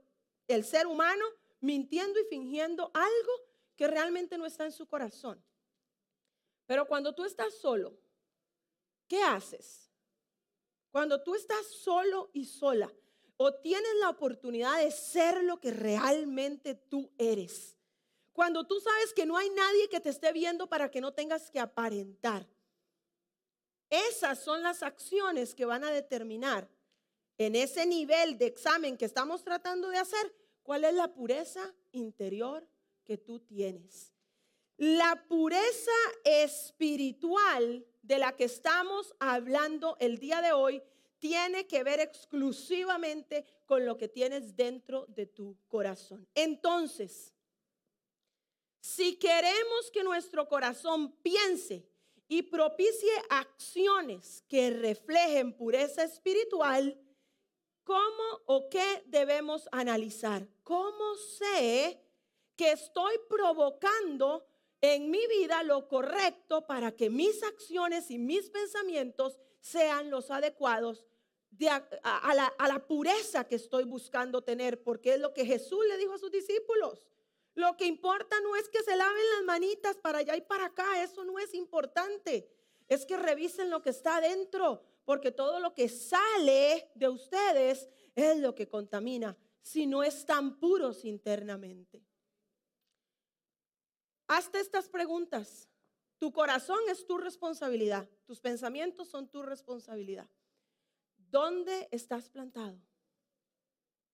el 0.47 0.63
ser 0.63 0.87
humano 0.87 1.25
mintiendo 1.61 2.19
y 2.19 2.25
fingiendo 2.29 2.91
algo 2.93 3.31
que 3.75 3.87
realmente 3.87 4.37
no 4.37 4.45
está 4.45 4.65
en 4.65 4.71
su 4.71 4.87
corazón. 4.87 5.43
Pero 6.65 6.87
cuando 6.87 7.13
tú 7.15 7.25
estás 7.25 7.55
solo, 7.55 7.97
¿qué 9.07 9.23
haces? 9.23 9.89
Cuando 10.91 11.21
tú 11.23 11.35
estás 11.35 11.65
solo 11.67 12.29
y 12.33 12.45
sola 12.45 12.93
o 13.37 13.53
tienes 13.53 13.95
la 14.01 14.09
oportunidad 14.09 14.79
de 14.79 14.91
ser 14.91 15.43
lo 15.43 15.59
que 15.59 15.71
realmente 15.71 16.75
tú 16.75 17.11
eres. 17.17 17.77
Cuando 18.33 18.67
tú 18.67 18.79
sabes 18.79 19.13
que 19.13 19.25
no 19.25 19.37
hay 19.37 19.49
nadie 19.49 19.89
que 19.89 19.99
te 19.99 20.09
esté 20.09 20.31
viendo 20.31 20.67
para 20.67 20.91
que 20.91 21.01
no 21.01 21.13
tengas 21.13 21.49
que 21.49 21.59
aparentar. 21.59 22.47
Esas 23.89 24.39
son 24.43 24.61
las 24.61 24.83
acciones 24.83 25.55
que 25.55 25.65
van 25.65 25.83
a 25.83 25.91
determinar 25.91 26.69
en 27.37 27.55
ese 27.55 27.85
nivel 27.85 28.37
de 28.37 28.45
examen 28.45 28.97
que 28.97 29.05
estamos 29.05 29.43
tratando 29.43 29.89
de 29.89 29.97
hacer 29.97 30.35
cuál 30.69 30.83
es 30.83 30.93
la 30.93 31.11
pureza 31.11 31.73
interior 31.93 32.63
que 33.03 33.17
tú 33.17 33.39
tienes. 33.39 34.13
La 34.77 35.25
pureza 35.27 35.89
espiritual 36.23 37.87
de 38.03 38.19
la 38.19 38.35
que 38.35 38.43
estamos 38.43 39.15
hablando 39.17 39.97
el 39.99 40.19
día 40.19 40.43
de 40.43 40.51
hoy 40.51 40.83
tiene 41.17 41.65
que 41.65 41.83
ver 41.83 41.99
exclusivamente 41.99 43.47
con 43.65 43.83
lo 43.83 43.97
que 43.97 44.09
tienes 44.09 44.55
dentro 44.55 45.07
de 45.07 45.25
tu 45.25 45.57
corazón. 45.67 46.27
Entonces, 46.35 47.33
si 48.79 49.15
queremos 49.15 49.89
que 49.91 50.03
nuestro 50.03 50.47
corazón 50.47 51.13
piense 51.23 51.89
y 52.27 52.43
propicie 52.43 53.09
acciones 53.31 54.43
que 54.47 54.69
reflejen 54.69 55.51
pureza 55.51 56.03
espiritual, 56.03 56.95
¿cómo 57.83 58.41
o 58.45 58.69
qué 58.69 59.03
debemos 59.07 59.67
analizar? 59.71 60.47
¿Cómo 60.63 61.15
sé 61.15 62.01
que 62.55 62.71
estoy 62.71 63.15
provocando 63.29 64.45
en 64.81 65.09
mi 65.11 65.25
vida 65.27 65.63
lo 65.63 65.87
correcto 65.87 66.65
para 66.65 66.91
que 66.95 67.09
mis 67.09 67.43
acciones 67.43 68.11
y 68.11 68.17
mis 68.17 68.49
pensamientos 68.49 69.37
sean 69.59 70.09
los 70.09 70.31
adecuados 70.31 71.05
a, 72.03 72.33
la, 72.33 72.45
a 72.45 72.67
la 72.67 72.87
pureza 72.87 73.45
que 73.45 73.55
estoy 73.55 73.83
buscando 73.83 74.43
tener, 74.43 74.81
porque 74.83 75.15
es 75.15 75.19
lo 75.19 75.33
que 75.33 75.45
Jesús 75.45 75.85
le 75.87 75.97
dijo 75.97 76.13
a 76.13 76.19
sus 76.19 76.31
discípulos. 76.31 77.07
Lo 77.55 77.75
que 77.75 77.85
importa 77.85 78.39
no 78.41 78.55
es 78.55 78.69
que 78.69 78.83
se 78.83 78.95
laven 78.95 79.23
las 79.35 79.43
manitas 79.45 79.97
para 79.97 80.19
allá 80.19 80.35
y 80.37 80.41
para 80.41 80.65
acá, 80.65 81.03
eso 81.03 81.25
no 81.25 81.39
es 81.39 81.53
importante. 81.53 82.49
Es 82.87 83.05
que 83.05 83.17
revisen 83.17 83.69
lo 83.69 83.81
que 83.81 83.89
está 83.89 84.17
adentro, 84.17 84.83
porque 85.05 85.31
todo 85.31 85.59
lo 85.59 85.73
que 85.73 85.89
sale 85.89 86.91
de 86.95 87.09
ustedes 87.09 87.89
es 88.15 88.37
lo 88.39 88.53
que 88.55 88.67
contamina, 88.67 89.37
si 89.61 89.85
no 89.85 90.03
están 90.03 90.59
puros 90.59 91.05
internamente. 91.05 92.03
Hazte 94.27 94.59
estas 94.59 94.89
preguntas. 94.89 95.69
Tu 96.19 96.31
corazón 96.31 96.79
es 96.89 97.05
tu 97.05 97.17
responsabilidad. 97.17 98.07
Tus 98.25 98.41
pensamientos 98.41 99.07
son 99.07 99.29
tu 99.29 99.41
responsabilidad. 99.41 100.29
¿Dónde 101.17 101.87
estás 101.91 102.29
plantado? 102.29 102.79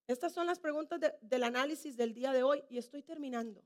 Estas 0.08 0.34
son 0.34 0.46
las 0.46 0.60
preguntas 0.60 1.00
del 1.22 1.44
análisis 1.44 1.98
del 1.98 2.14
día 2.14 2.32
de 2.32 2.44
hoy 2.44 2.64
y 2.70 2.78
estoy 2.78 3.02
terminando. 3.02 3.64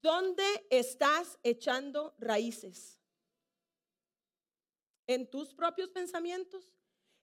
¿Dónde 0.00 0.44
estás 0.70 1.38
echando 1.42 2.14
raíces? 2.18 2.99
¿En 5.10 5.28
tus 5.28 5.52
propios 5.52 5.90
pensamientos? 5.90 6.72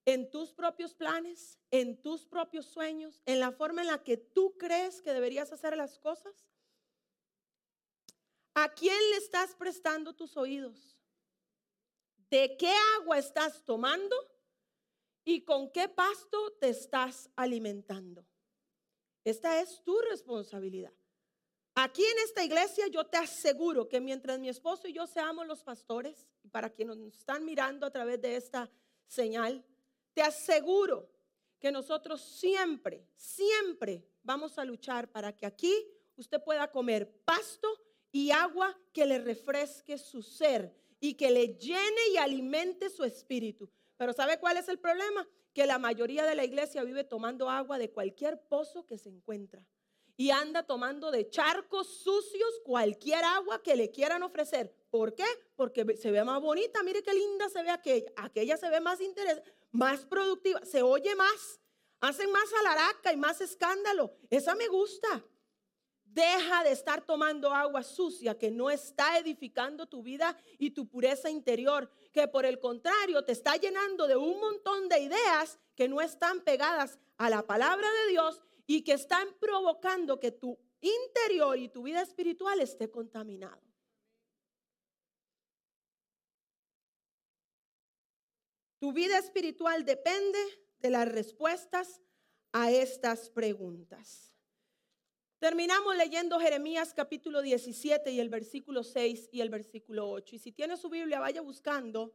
¿En 0.04 0.30
tus 0.30 0.52
propios 0.52 0.94
planes? 0.94 1.58
¿En 1.72 2.02
tus 2.02 2.26
propios 2.26 2.66
sueños? 2.66 3.22
¿En 3.26 3.40
la 3.40 3.54
forma 3.54 3.80
en 3.80 3.88
la 3.88 4.04
que 4.04 4.18
tú 4.18 4.58
crees 4.58 5.02
que 5.02 5.14
deberías 5.14 5.54
hacer 5.54 5.78
las 5.78 5.98
cosas? 5.98 6.36
¿A 8.56 8.74
quién 8.74 9.00
le 9.12 9.16
estás 9.16 9.56
prestando 9.56 10.14
tus 10.14 10.36
oídos? 10.36 10.98
¿De 12.30 12.58
qué 12.58 12.74
agua 13.00 13.20
estás 13.20 13.64
tomando? 13.64 14.18
¿Y 15.24 15.46
con 15.46 15.72
qué 15.72 15.88
pasto 15.88 16.58
te 16.60 16.68
estás 16.68 17.30
alimentando? 17.38 18.28
Esta 19.24 19.62
es 19.62 19.82
tu 19.86 19.98
responsabilidad. 20.10 20.92
Aquí 21.76 22.04
en 22.04 22.20
esta 22.26 22.44
iglesia 22.44 22.88
yo 22.88 23.06
te 23.06 23.16
aseguro 23.16 23.88
que 23.88 24.02
mientras 24.02 24.40
mi 24.40 24.50
esposo 24.50 24.90
y 24.90 24.94
yo 24.94 25.08
seamos 25.08 25.48
los 25.48 25.64
pastores, 25.64 26.28
para 26.50 26.70
quienes 26.70 26.98
nos 26.98 27.16
están 27.16 27.46
mirando 27.46 27.86
a 27.86 27.92
través 27.92 28.22
de 28.22 28.36
esta 28.36 28.70
señal, 29.06 29.64
te 30.14 30.22
aseguro 30.22 31.10
que 31.60 31.72
nosotros 31.72 32.22
siempre, 32.22 33.06
siempre 33.16 34.06
vamos 34.24 34.58
a 34.58 34.66
luchar 34.66 35.12
para 35.12 35.36
que 35.36 35.46
aquí 35.46 35.74
usted 36.16 36.44
pueda 36.44 36.72
comer 36.72 37.12
pasto 37.24 37.68
y 38.12 38.32
agua 38.32 38.78
que 38.94 39.06
le 39.06 39.20
refresque 39.20 39.98
su 39.98 40.22
ser 40.22 40.76
y 41.00 41.14
que 41.14 41.30
le 41.30 41.56
llene 41.58 42.10
y 42.14 42.18
alimente 42.18 42.90
su 42.90 43.04
espíritu. 43.04 43.70
Pero 43.98 44.14
¿sabe 44.14 44.40
cuál 44.40 44.58
es 44.58 44.68
el 44.70 44.80
problema? 44.80 45.28
Que 45.54 45.66
la 45.66 45.80
mayoría 45.80 46.26
de 46.26 46.36
la 46.36 46.46
iglesia 46.46 46.84
vive 46.84 47.04
tomando 47.04 47.50
agua 47.50 47.78
de 47.78 47.92
cualquier 47.92 48.42
pozo 48.48 48.86
que 48.86 48.98
se 48.98 49.10
encuentra 49.10 49.66
y 50.18 50.32
anda 50.32 50.64
tomando 50.64 51.12
de 51.12 51.30
charcos 51.30 51.88
sucios 51.88 52.60
cualquier 52.66 53.24
agua 53.24 53.62
que 53.62 53.76
le 53.76 53.92
quieran 53.92 54.24
ofrecer. 54.24 54.74
¿Por 54.90 55.14
qué? 55.14 55.26
Porque 55.56 55.96
se 55.96 56.10
ve 56.10 56.24
más 56.24 56.42
bonita, 56.42 56.82
mire 56.82 57.04
qué 57.04 57.14
linda 57.14 57.48
se 57.50 57.62
ve 57.62 57.70
aquella, 57.70 58.12
aquella 58.18 58.58
se 58.58 58.70
ve 58.70 58.82
más 58.82 59.00
interés, 59.00 59.42
más 59.72 60.06
productiva, 60.06 60.66
se 60.66 60.82
oye 60.82 61.16
más, 61.16 61.62
hacen 62.02 62.32
más 62.32 62.52
alaraca 62.60 63.14
y 63.14 63.18
más 63.18 63.42
escándalo. 63.42 64.12
Esa 64.32 64.56
me 64.56 64.68
gusta. 64.68 65.24
Deja 66.04 66.64
de 66.64 66.72
estar 66.72 67.06
tomando 67.06 67.54
agua 67.54 67.84
sucia 67.84 68.36
que 68.36 68.50
no 68.50 68.72
está 68.72 69.20
edificando 69.20 69.86
tu 69.86 70.02
vida 70.02 70.36
y 70.58 70.72
tu 70.72 70.88
pureza 70.88 71.30
interior, 71.30 71.92
que 72.12 72.28
por 72.28 72.44
el 72.44 72.60
contrario 72.60 73.24
te 73.24 73.34
está 73.34 73.56
llenando 73.56 74.08
de 74.08 74.16
un 74.16 74.40
montón 74.40 74.90
de 74.90 74.98
ideas 74.98 75.60
que 75.76 75.88
no 75.88 76.02
están 76.02 76.42
pegadas 76.42 76.98
a 77.18 77.30
la 77.30 77.46
palabra 77.46 77.88
de 77.92 78.12
Dios 78.12 78.42
y 78.68 78.84
que 78.84 78.94
están 78.94 79.28
provocando 79.40 80.20
que 80.20 80.32
tu 80.32 80.60
interior 80.82 81.58
y 81.58 81.70
tu 81.70 81.84
vida 81.84 82.02
espiritual 82.02 82.60
esté 82.60 82.92
contaminado. 82.92 83.62
Tu 88.80 88.94
vida 88.94 89.18
espiritual 89.18 89.86
depende 89.86 90.38
de 90.80 90.90
las 90.92 91.08
respuestas 91.08 92.02
a 92.52 92.70
estas 92.72 93.30
preguntas. 93.30 94.36
Terminamos 95.40 95.96
leyendo 95.96 96.40
Jeremías 96.40 96.94
capítulo 96.94 97.42
17 97.42 98.12
y 98.12 98.20
el 98.20 98.30
versículo 98.30 98.84
6 98.84 99.30
y 99.32 99.42
el 99.42 99.50
versículo 99.50 100.10
8. 100.10 100.36
Y 100.36 100.40
si 100.40 100.52
tiene 100.52 100.78
su 100.78 100.90
Biblia, 100.90 101.20
vaya 101.20 101.42
buscando 101.42 102.14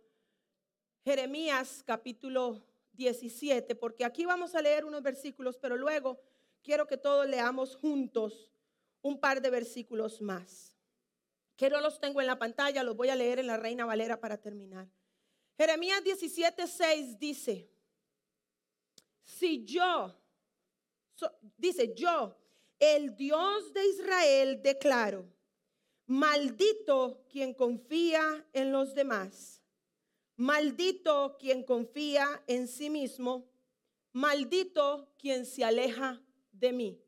Jeremías 1.04 1.82
capítulo 1.84 2.64
17, 2.92 3.74
porque 3.74 4.04
aquí 4.04 4.24
vamos 4.24 4.54
a 4.54 4.62
leer 4.62 4.84
unos 4.84 5.02
versículos, 5.02 5.56
pero 5.56 5.76
luego 5.76 6.20
quiero 6.62 6.86
que 6.86 6.96
todos 6.96 7.26
leamos 7.26 7.76
juntos 7.76 8.50
un 9.02 9.18
par 9.18 9.42
de 9.42 9.50
versículos 9.50 10.20
más. 10.20 10.76
Que 11.56 11.68
no 11.68 11.80
los 11.80 12.00
tengo 12.00 12.20
en 12.20 12.26
la 12.26 12.38
pantalla, 12.38 12.82
los 12.82 12.96
voy 12.96 13.08
a 13.08 13.16
leer 13.16 13.38
en 13.38 13.46
la 13.46 13.56
Reina 13.56 13.84
Valera 13.84 14.20
para 14.20 14.40
terminar. 14.40 14.88
Jeremías 15.56 16.02
17, 16.02 16.66
6 16.66 17.18
dice, 17.18 17.68
si 19.22 19.64
yo, 19.64 20.16
dice 21.56 21.94
yo, 21.94 22.36
el 22.78 23.14
Dios 23.14 23.72
de 23.72 23.86
Israel 23.86 24.62
declaro, 24.62 25.26
maldito 26.06 27.24
quien 27.28 27.54
confía 27.54 28.46
en 28.52 28.72
los 28.72 28.94
demás, 28.94 29.62
maldito 30.36 31.36
quien 31.38 31.62
confía 31.64 32.42
en 32.46 32.66
sí 32.66 32.90
mismo, 32.90 33.48
maldito 34.12 35.12
quien 35.18 35.46
se 35.46 35.64
aleja 35.64 36.21
de 36.52 36.72
mí. 36.72 37.02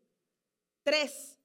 Tres, 0.83 1.39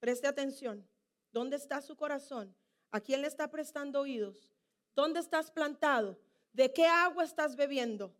preste 0.00 0.26
atención. 0.26 0.88
¿Dónde 1.32 1.56
está 1.56 1.82
su 1.82 1.96
corazón? 1.96 2.54
¿A 2.90 3.00
quién 3.00 3.20
le 3.20 3.28
está 3.28 3.50
prestando 3.50 4.00
oídos? 4.00 4.50
¿Dónde 4.94 5.20
estás 5.20 5.50
plantado? 5.50 6.18
¿De 6.52 6.72
qué 6.72 6.86
agua 6.86 7.24
estás 7.24 7.54
bebiendo? 7.54 8.14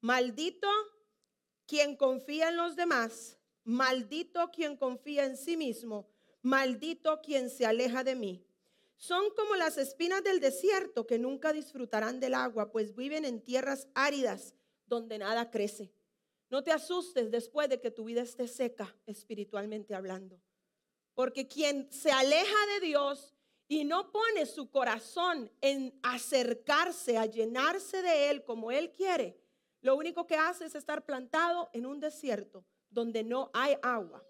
Maldito 0.00 0.68
quien 1.66 1.96
confía 1.96 2.48
en 2.48 2.56
los 2.56 2.76
demás, 2.76 3.38
maldito 3.64 4.50
quien 4.50 4.76
confía 4.76 5.24
en 5.24 5.36
sí 5.36 5.56
mismo, 5.56 6.08
maldito 6.42 7.20
quien 7.22 7.50
se 7.50 7.66
aleja 7.66 8.04
de 8.04 8.14
mí. 8.14 8.44
Son 8.96 9.24
como 9.34 9.56
las 9.56 9.78
espinas 9.78 10.22
del 10.22 10.38
desierto 10.38 11.06
que 11.06 11.18
nunca 11.18 11.52
disfrutarán 11.52 12.20
del 12.20 12.34
agua, 12.34 12.70
pues 12.70 12.94
viven 12.94 13.24
en 13.24 13.42
tierras 13.42 13.88
áridas 13.94 14.54
donde 14.86 15.18
nada 15.18 15.50
crece. 15.50 15.92
No 16.52 16.62
te 16.62 16.70
asustes 16.70 17.30
después 17.30 17.70
de 17.70 17.80
que 17.80 17.90
tu 17.90 18.04
vida 18.04 18.20
esté 18.20 18.46
seca 18.46 18.94
espiritualmente 19.06 19.94
hablando. 19.94 20.38
Porque 21.14 21.48
quien 21.48 21.90
se 21.90 22.12
aleja 22.12 22.66
de 22.74 22.88
Dios 22.88 23.34
y 23.68 23.84
no 23.84 24.12
pone 24.12 24.44
su 24.44 24.70
corazón 24.70 25.50
en 25.62 25.98
acercarse, 26.02 27.16
a 27.16 27.24
llenarse 27.24 28.02
de 28.02 28.28
Él 28.28 28.44
como 28.44 28.70
Él 28.70 28.92
quiere, 28.92 29.40
lo 29.80 29.96
único 29.96 30.26
que 30.26 30.36
hace 30.36 30.66
es 30.66 30.74
estar 30.74 31.06
plantado 31.06 31.70
en 31.72 31.86
un 31.86 32.00
desierto 32.00 32.66
donde 32.90 33.24
no 33.24 33.50
hay 33.54 33.78
agua. 33.80 34.22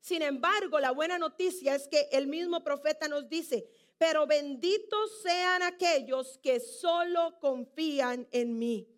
Sin 0.00 0.22
embargo, 0.22 0.80
la 0.80 0.92
buena 0.92 1.18
noticia 1.18 1.74
es 1.74 1.88
que 1.88 2.08
el 2.10 2.26
mismo 2.26 2.64
profeta 2.64 3.06
nos 3.06 3.28
dice, 3.28 3.68
pero 3.98 4.26
benditos 4.26 5.20
sean 5.20 5.62
aquellos 5.62 6.38
que 6.38 6.58
solo 6.58 7.38
confían 7.38 8.26
en 8.30 8.58
mí 8.58 8.95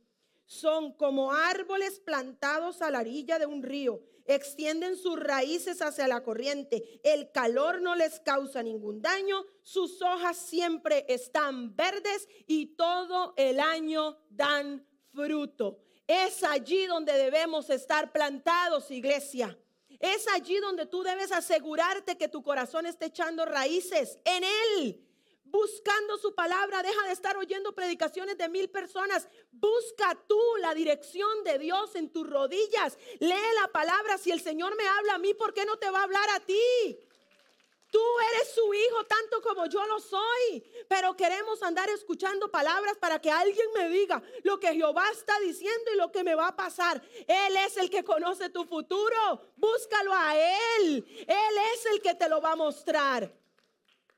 son 0.48 0.94
como 0.94 1.30
árboles 1.30 2.00
plantados 2.00 2.80
a 2.80 2.90
la 2.90 3.00
orilla 3.00 3.38
de 3.38 3.44
un 3.44 3.62
río. 3.62 4.02
Extienden 4.24 4.96
sus 4.96 5.20
raíces 5.20 5.82
hacia 5.82 6.08
la 6.08 6.22
corriente. 6.22 7.00
El 7.04 7.30
calor 7.32 7.82
no 7.82 7.94
les 7.94 8.18
causa 8.20 8.62
ningún 8.62 9.02
daño. 9.02 9.44
Sus 9.62 10.00
hojas 10.00 10.38
siempre 10.38 11.04
están 11.08 11.76
verdes 11.76 12.26
y 12.46 12.74
todo 12.76 13.34
el 13.36 13.60
año 13.60 14.18
dan 14.30 14.86
fruto. 15.12 15.80
Es 16.06 16.42
allí 16.42 16.86
donde 16.86 17.12
debemos 17.12 17.68
estar 17.68 18.10
plantados, 18.10 18.90
iglesia. 18.90 19.58
Es 20.00 20.26
allí 20.28 20.56
donde 20.60 20.86
tú 20.86 21.02
debes 21.02 21.30
asegurarte 21.30 22.16
que 22.16 22.28
tu 22.28 22.42
corazón 22.42 22.86
esté 22.86 23.06
echando 23.06 23.44
raíces 23.44 24.18
en 24.24 24.44
Él 24.44 25.07
buscando 25.50 26.18
su 26.18 26.34
palabra, 26.34 26.82
deja 26.82 27.06
de 27.06 27.12
estar 27.12 27.36
oyendo 27.36 27.74
predicaciones 27.74 28.36
de 28.38 28.48
mil 28.48 28.68
personas. 28.70 29.28
Busca 29.50 30.18
tú 30.26 30.40
la 30.60 30.74
dirección 30.74 31.44
de 31.44 31.58
Dios 31.58 31.94
en 31.94 32.10
tus 32.10 32.28
rodillas. 32.28 32.98
Lee 33.18 33.34
la 33.60 33.68
palabra. 33.68 34.18
Si 34.18 34.30
el 34.30 34.40
Señor 34.40 34.76
me 34.76 34.86
habla 34.86 35.14
a 35.14 35.18
mí, 35.18 35.34
¿por 35.34 35.54
qué 35.54 35.64
no 35.64 35.76
te 35.78 35.90
va 35.90 36.00
a 36.00 36.04
hablar 36.04 36.28
a 36.30 36.40
ti? 36.40 36.98
Tú 37.90 38.00
eres 38.34 38.52
su 38.54 38.74
hijo 38.74 39.04
tanto 39.04 39.40
como 39.40 39.64
yo 39.66 39.84
lo 39.86 39.98
soy, 39.98 40.62
pero 40.88 41.16
queremos 41.16 41.62
andar 41.62 41.88
escuchando 41.88 42.50
palabras 42.50 42.98
para 42.98 43.18
que 43.18 43.30
alguien 43.30 43.66
me 43.74 43.88
diga 43.88 44.22
lo 44.42 44.60
que 44.60 44.74
Jehová 44.74 45.08
está 45.10 45.38
diciendo 45.40 45.90
y 45.94 45.96
lo 45.96 46.12
que 46.12 46.22
me 46.22 46.34
va 46.34 46.48
a 46.48 46.56
pasar. 46.56 47.02
Él 47.26 47.56
es 47.56 47.78
el 47.78 47.88
que 47.88 48.04
conoce 48.04 48.50
tu 48.50 48.64
futuro, 48.66 49.40
búscalo 49.56 50.12
a 50.12 50.36
Él. 50.36 51.04
Él 51.26 51.58
es 51.74 51.86
el 51.86 52.02
que 52.02 52.14
te 52.14 52.28
lo 52.28 52.42
va 52.42 52.52
a 52.52 52.56
mostrar. 52.56 53.32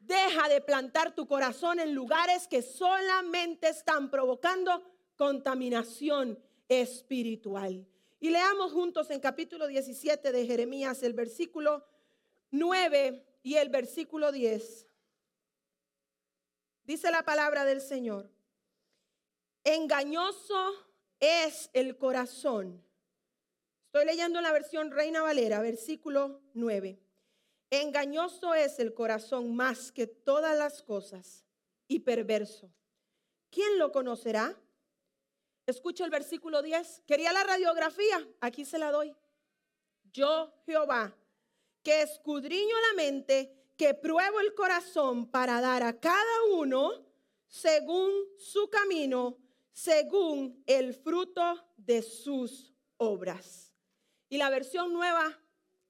Deja 0.00 0.48
de 0.48 0.60
plantar 0.60 1.14
tu 1.14 1.26
corazón 1.26 1.78
en 1.78 1.94
lugares 1.94 2.48
que 2.48 2.62
solamente 2.62 3.68
están 3.68 4.10
provocando 4.10 4.82
contaminación 5.16 6.42
espiritual. 6.68 7.86
Y 8.18 8.30
leamos 8.30 8.72
juntos 8.72 9.10
en 9.10 9.20
capítulo 9.20 9.66
17 9.66 10.32
de 10.32 10.46
Jeremías 10.46 11.02
el 11.02 11.12
versículo 11.12 11.86
9 12.50 13.24
y 13.42 13.54
el 13.54 13.68
versículo 13.68 14.32
10. 14.32 14.86
Dice 16.84 17.10
la 17.10 17.22
palabra 17.22 17.64
del 17.64 17.80
Señor. 17.80 18.30
Engañoso 19.64 20.72
es 21.20 21.70
el 21.72 21.98
corazón. 21.98 22.82
Estoy 23.86 24.06
leyendo 24.06 24.40
la 24.40 24.52
versión 24.52 24.90
Reina 24.90 25.22
Valera, 25.22 25.60
versículo 25.60 26.40
9. 26.54 26.98
Engañoso 27.70 28.54
es 28.54 28.80
el 28.80 28.92
corazón 28.94 29.54
más 29.54 29.92
que 29.92 30.08
todas 30.08 30.58
las 30.58 30.82
cosas 30.82 31.44
y 31.86 32.00
perverso. 32.00 32.72
¿Quién 33.50 33.78
lo 33.78 33.92
conocerá? 33.92 34.60
Escucha 35.66 36.04
el 36.04 36.10
versículo 36.10 36.62
10. 36.62 37.02
Quería 37.06 37.32
la 37.32 37.44
radiografía, 37.44 38.28
aquí 38.40 38.64
se 38.64 38.78
la 38.78 38.90
doy. 38.90 39.14
Yo, 40.12 40.52
Jehová, 40.66 41.16
que 41.82 42.02
escudriño 42.02 42.74
la 42.88 43.02
mente, 43.02 43.54
que 43.76 43.94
pruebo 43.94 44.40
el 44.40 44.54
corazón 44.54 45.30
para 45.30 45.60
dar 45.60 45.84
a 45.84 45.98
cada 45.98 46.44
uno 46.52 47.06
según 47.46 48.10
su 48.36 48.68
camino, 48.68 49.38
según 49.72 50.62
el 50.66 50.94
fruto 50.94 51.64
de 51.76 52.02
sus 52.02 52.72
obras. 52.96 53.72
Y 54.28 54.38
la 54.38 54.50
versión 54.50 54.92
nueva, 54.92 55.39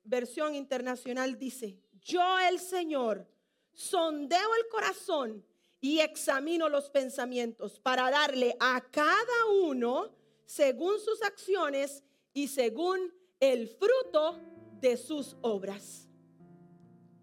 versión 0.05 0.55
internacional 0.55 1.39
dice, 1.39 1.79
yo 2.03 2.39
el 2.49 2.59
Señor 2.59 3.27
sondeo 3.73 4.55
el 4.57 4.69
corazón 4.69 5.45
y 5.81 6.01
examino 6.01 6.69
los 6.69 6.91
pensamientos 6.91 7.81
para 7.81 8.11
darle 8.11 8.57
a 8.61 8.81
cada 8.91 9.47
uno 9.63 10.15
según 10.45 10.99
sus 10.99 11.23
acciones 11.23 12.03
y 12.33 12.49
según 12.49 13.15
el 13.39 13.69
fruto 13.69 14.39
de 14.81 14.97
sus 14.97 15.37
obras. 15.41 16.09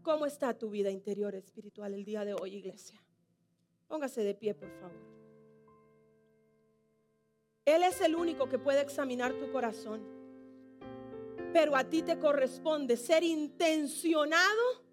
¿Cómo 0.02 0.26
está 0.26 0.58
tu 0.58 0.70
vida 0.70 0.90
interior 0.90 1.36
espiritual 1.36 1.94
el 1.94 2.06
día 2.06 2.24
de 2.24 2.34
hoy, 2.34 2.56
iglesia? 2.56 3.04
Póngase 3.88 4.24
de 4.24 4.34
pie, 4.34 4.54
por 4.54 4.72
favor. 4.80 5.18
Él 7.66 7.84
es 7.84 8.00
el 8.00 8.16
único 8.16 8.48
que 8.48 8.58
puede 8.58 8.80
examinar 8.80 9.34
tu 9.34 9.52
corazón. 9.52 10.16
Pero 11.54 11.76
a 11.76 11.84
ti 11.84 12.02
te 12.04 12.20
corresponde 12.20 12.98
ser 12.98 13.24
intencionado 13.24 14.88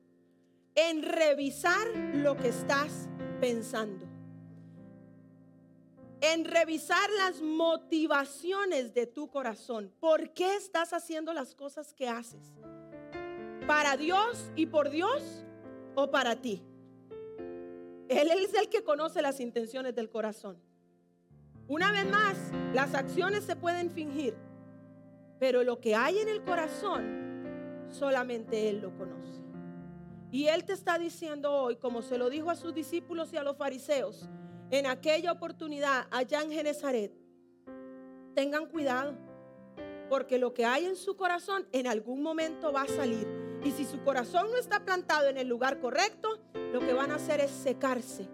en 0.75 1.03
revisar 1.03 1.87
lo 2.15 2.37
que 2.37 2.49
estás 2.49 3.09
pensando. 3.41 4.07
En 6.21 6.45
revisar 6.45 7.09
las 7.19 7.43
motivaciones 7.43 8.95
de 8.95 9.07
tu 9.07 9.29
corazón. 9.29 9.93
¿Por 10.01 10.33
qué 10.33 10.57
estás 10.57 10.93
haciendo 10.93 11.33
las 11.33 11.55
cosas 11.55 11.93
que 11.93 12.09
haces? 12.09 12.53
¿Para 13.67 13.97
Dios 13.97 14.51
y 14.57 14.67
por 14.67 14.91
Dios 14.91 15.45
o 15.95 16.11
para 16.11 16.41
ti? 16.41 16.63
Él 18.09 18.31
es 18.31 18.55
el 18.55 18.69
que 18.69 18.85
conoce 18.85 19.23
las 19.23 19.41
intenciones 19.41 19.95
del 19.95 20.11
corazón. 20.11 20.59
Una 21.67 21.91
vez 21.93 22.07
más, 22.07 22.37
las 22.75 22.95
acciones 22.95 23.45
se 23.45 23.57
pueden 23.57 23.91
fingir, 23.91 24.35
pero 25.39 25.63
lo 25.63 25.81
que 25.81 25.95
hay 25.95 26.19
en 26.19 26.29
el 26.29 26.43
corazón, 26.45 27.87
solamente 27.91 28.69
Él 28.69 28.81
lo 28.81 28.97
conoce. 28.97 29.43
Y 30.31 30.49
Él 30.49 30.65
te 30.65 30.73
está 30.73 30.99
diciendo 30.99 31.53
hoy, 31.53 31.77
como 31.77 32.03
se 32.03 32.19
lo 32.19 32.29
dijo 32.29 32.51
a 32.51 32.57
sus 32.57 32.75
discípulos 32.75 33.33
y 33.33 33.37
a 33.37 33.43
los 33.43 33.57
fariseos, 33.57 34.29
en 34.71 34.87
aquella 34.87 35.33
oportunidad 35.33 36.07
allá 36.11 36.43
en 36.43 36.51
Genezaret, 36.51 37.13
tengan 38.35 38.67
cuidado, 38.67 39.15
porque 40.09 40.39
lo 40.39 40.53
que 40.53 40.65
hay 40.65 40.87
en 40.87 40.97
su 40.97 41.17
corazón 41.17 41.67
en 41.73 41.87
algún 41.87 42.23
momento 42.23 42.73
va 42.73 42.83
a 42.83 42.89
salir. 42.89 43.27
Y 43.65 43.71
si 43.71 43.85
su 43.85 44.03
corazón 44.03 44.51
no 44.51 44.59
está 44.59 44.85
plantado 44.85 45.29
en 45.29 45.39
el 45.39 45.49
lugar 45.49 45.81
correcto, 45.81 46.41
lo 46.73 46.81
que 46.81 46.93
van 46.93 47.11
a 47.11 47.15
hacer 47.15 47.41
es 47.41 47.51
secarse. 47.51 48.29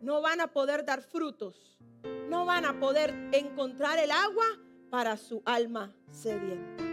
No 0.00 0.20
van 0.20 0.40
a 0.40 0.48
poder 0.48 0.84
dar 0.84 1.00
frutos. 1.00 1.78
No 2.28 2.44
van 2.44 2.64
a 2.64 2.78
poder 2.78 3.14
encontrar 3.32 3.98
el 3.98 4.10
agua 4.10 4.44
para 4.90 5.16
su 5.16 5.42
alma 5.44 5.94
sedienta. 6.10 6.85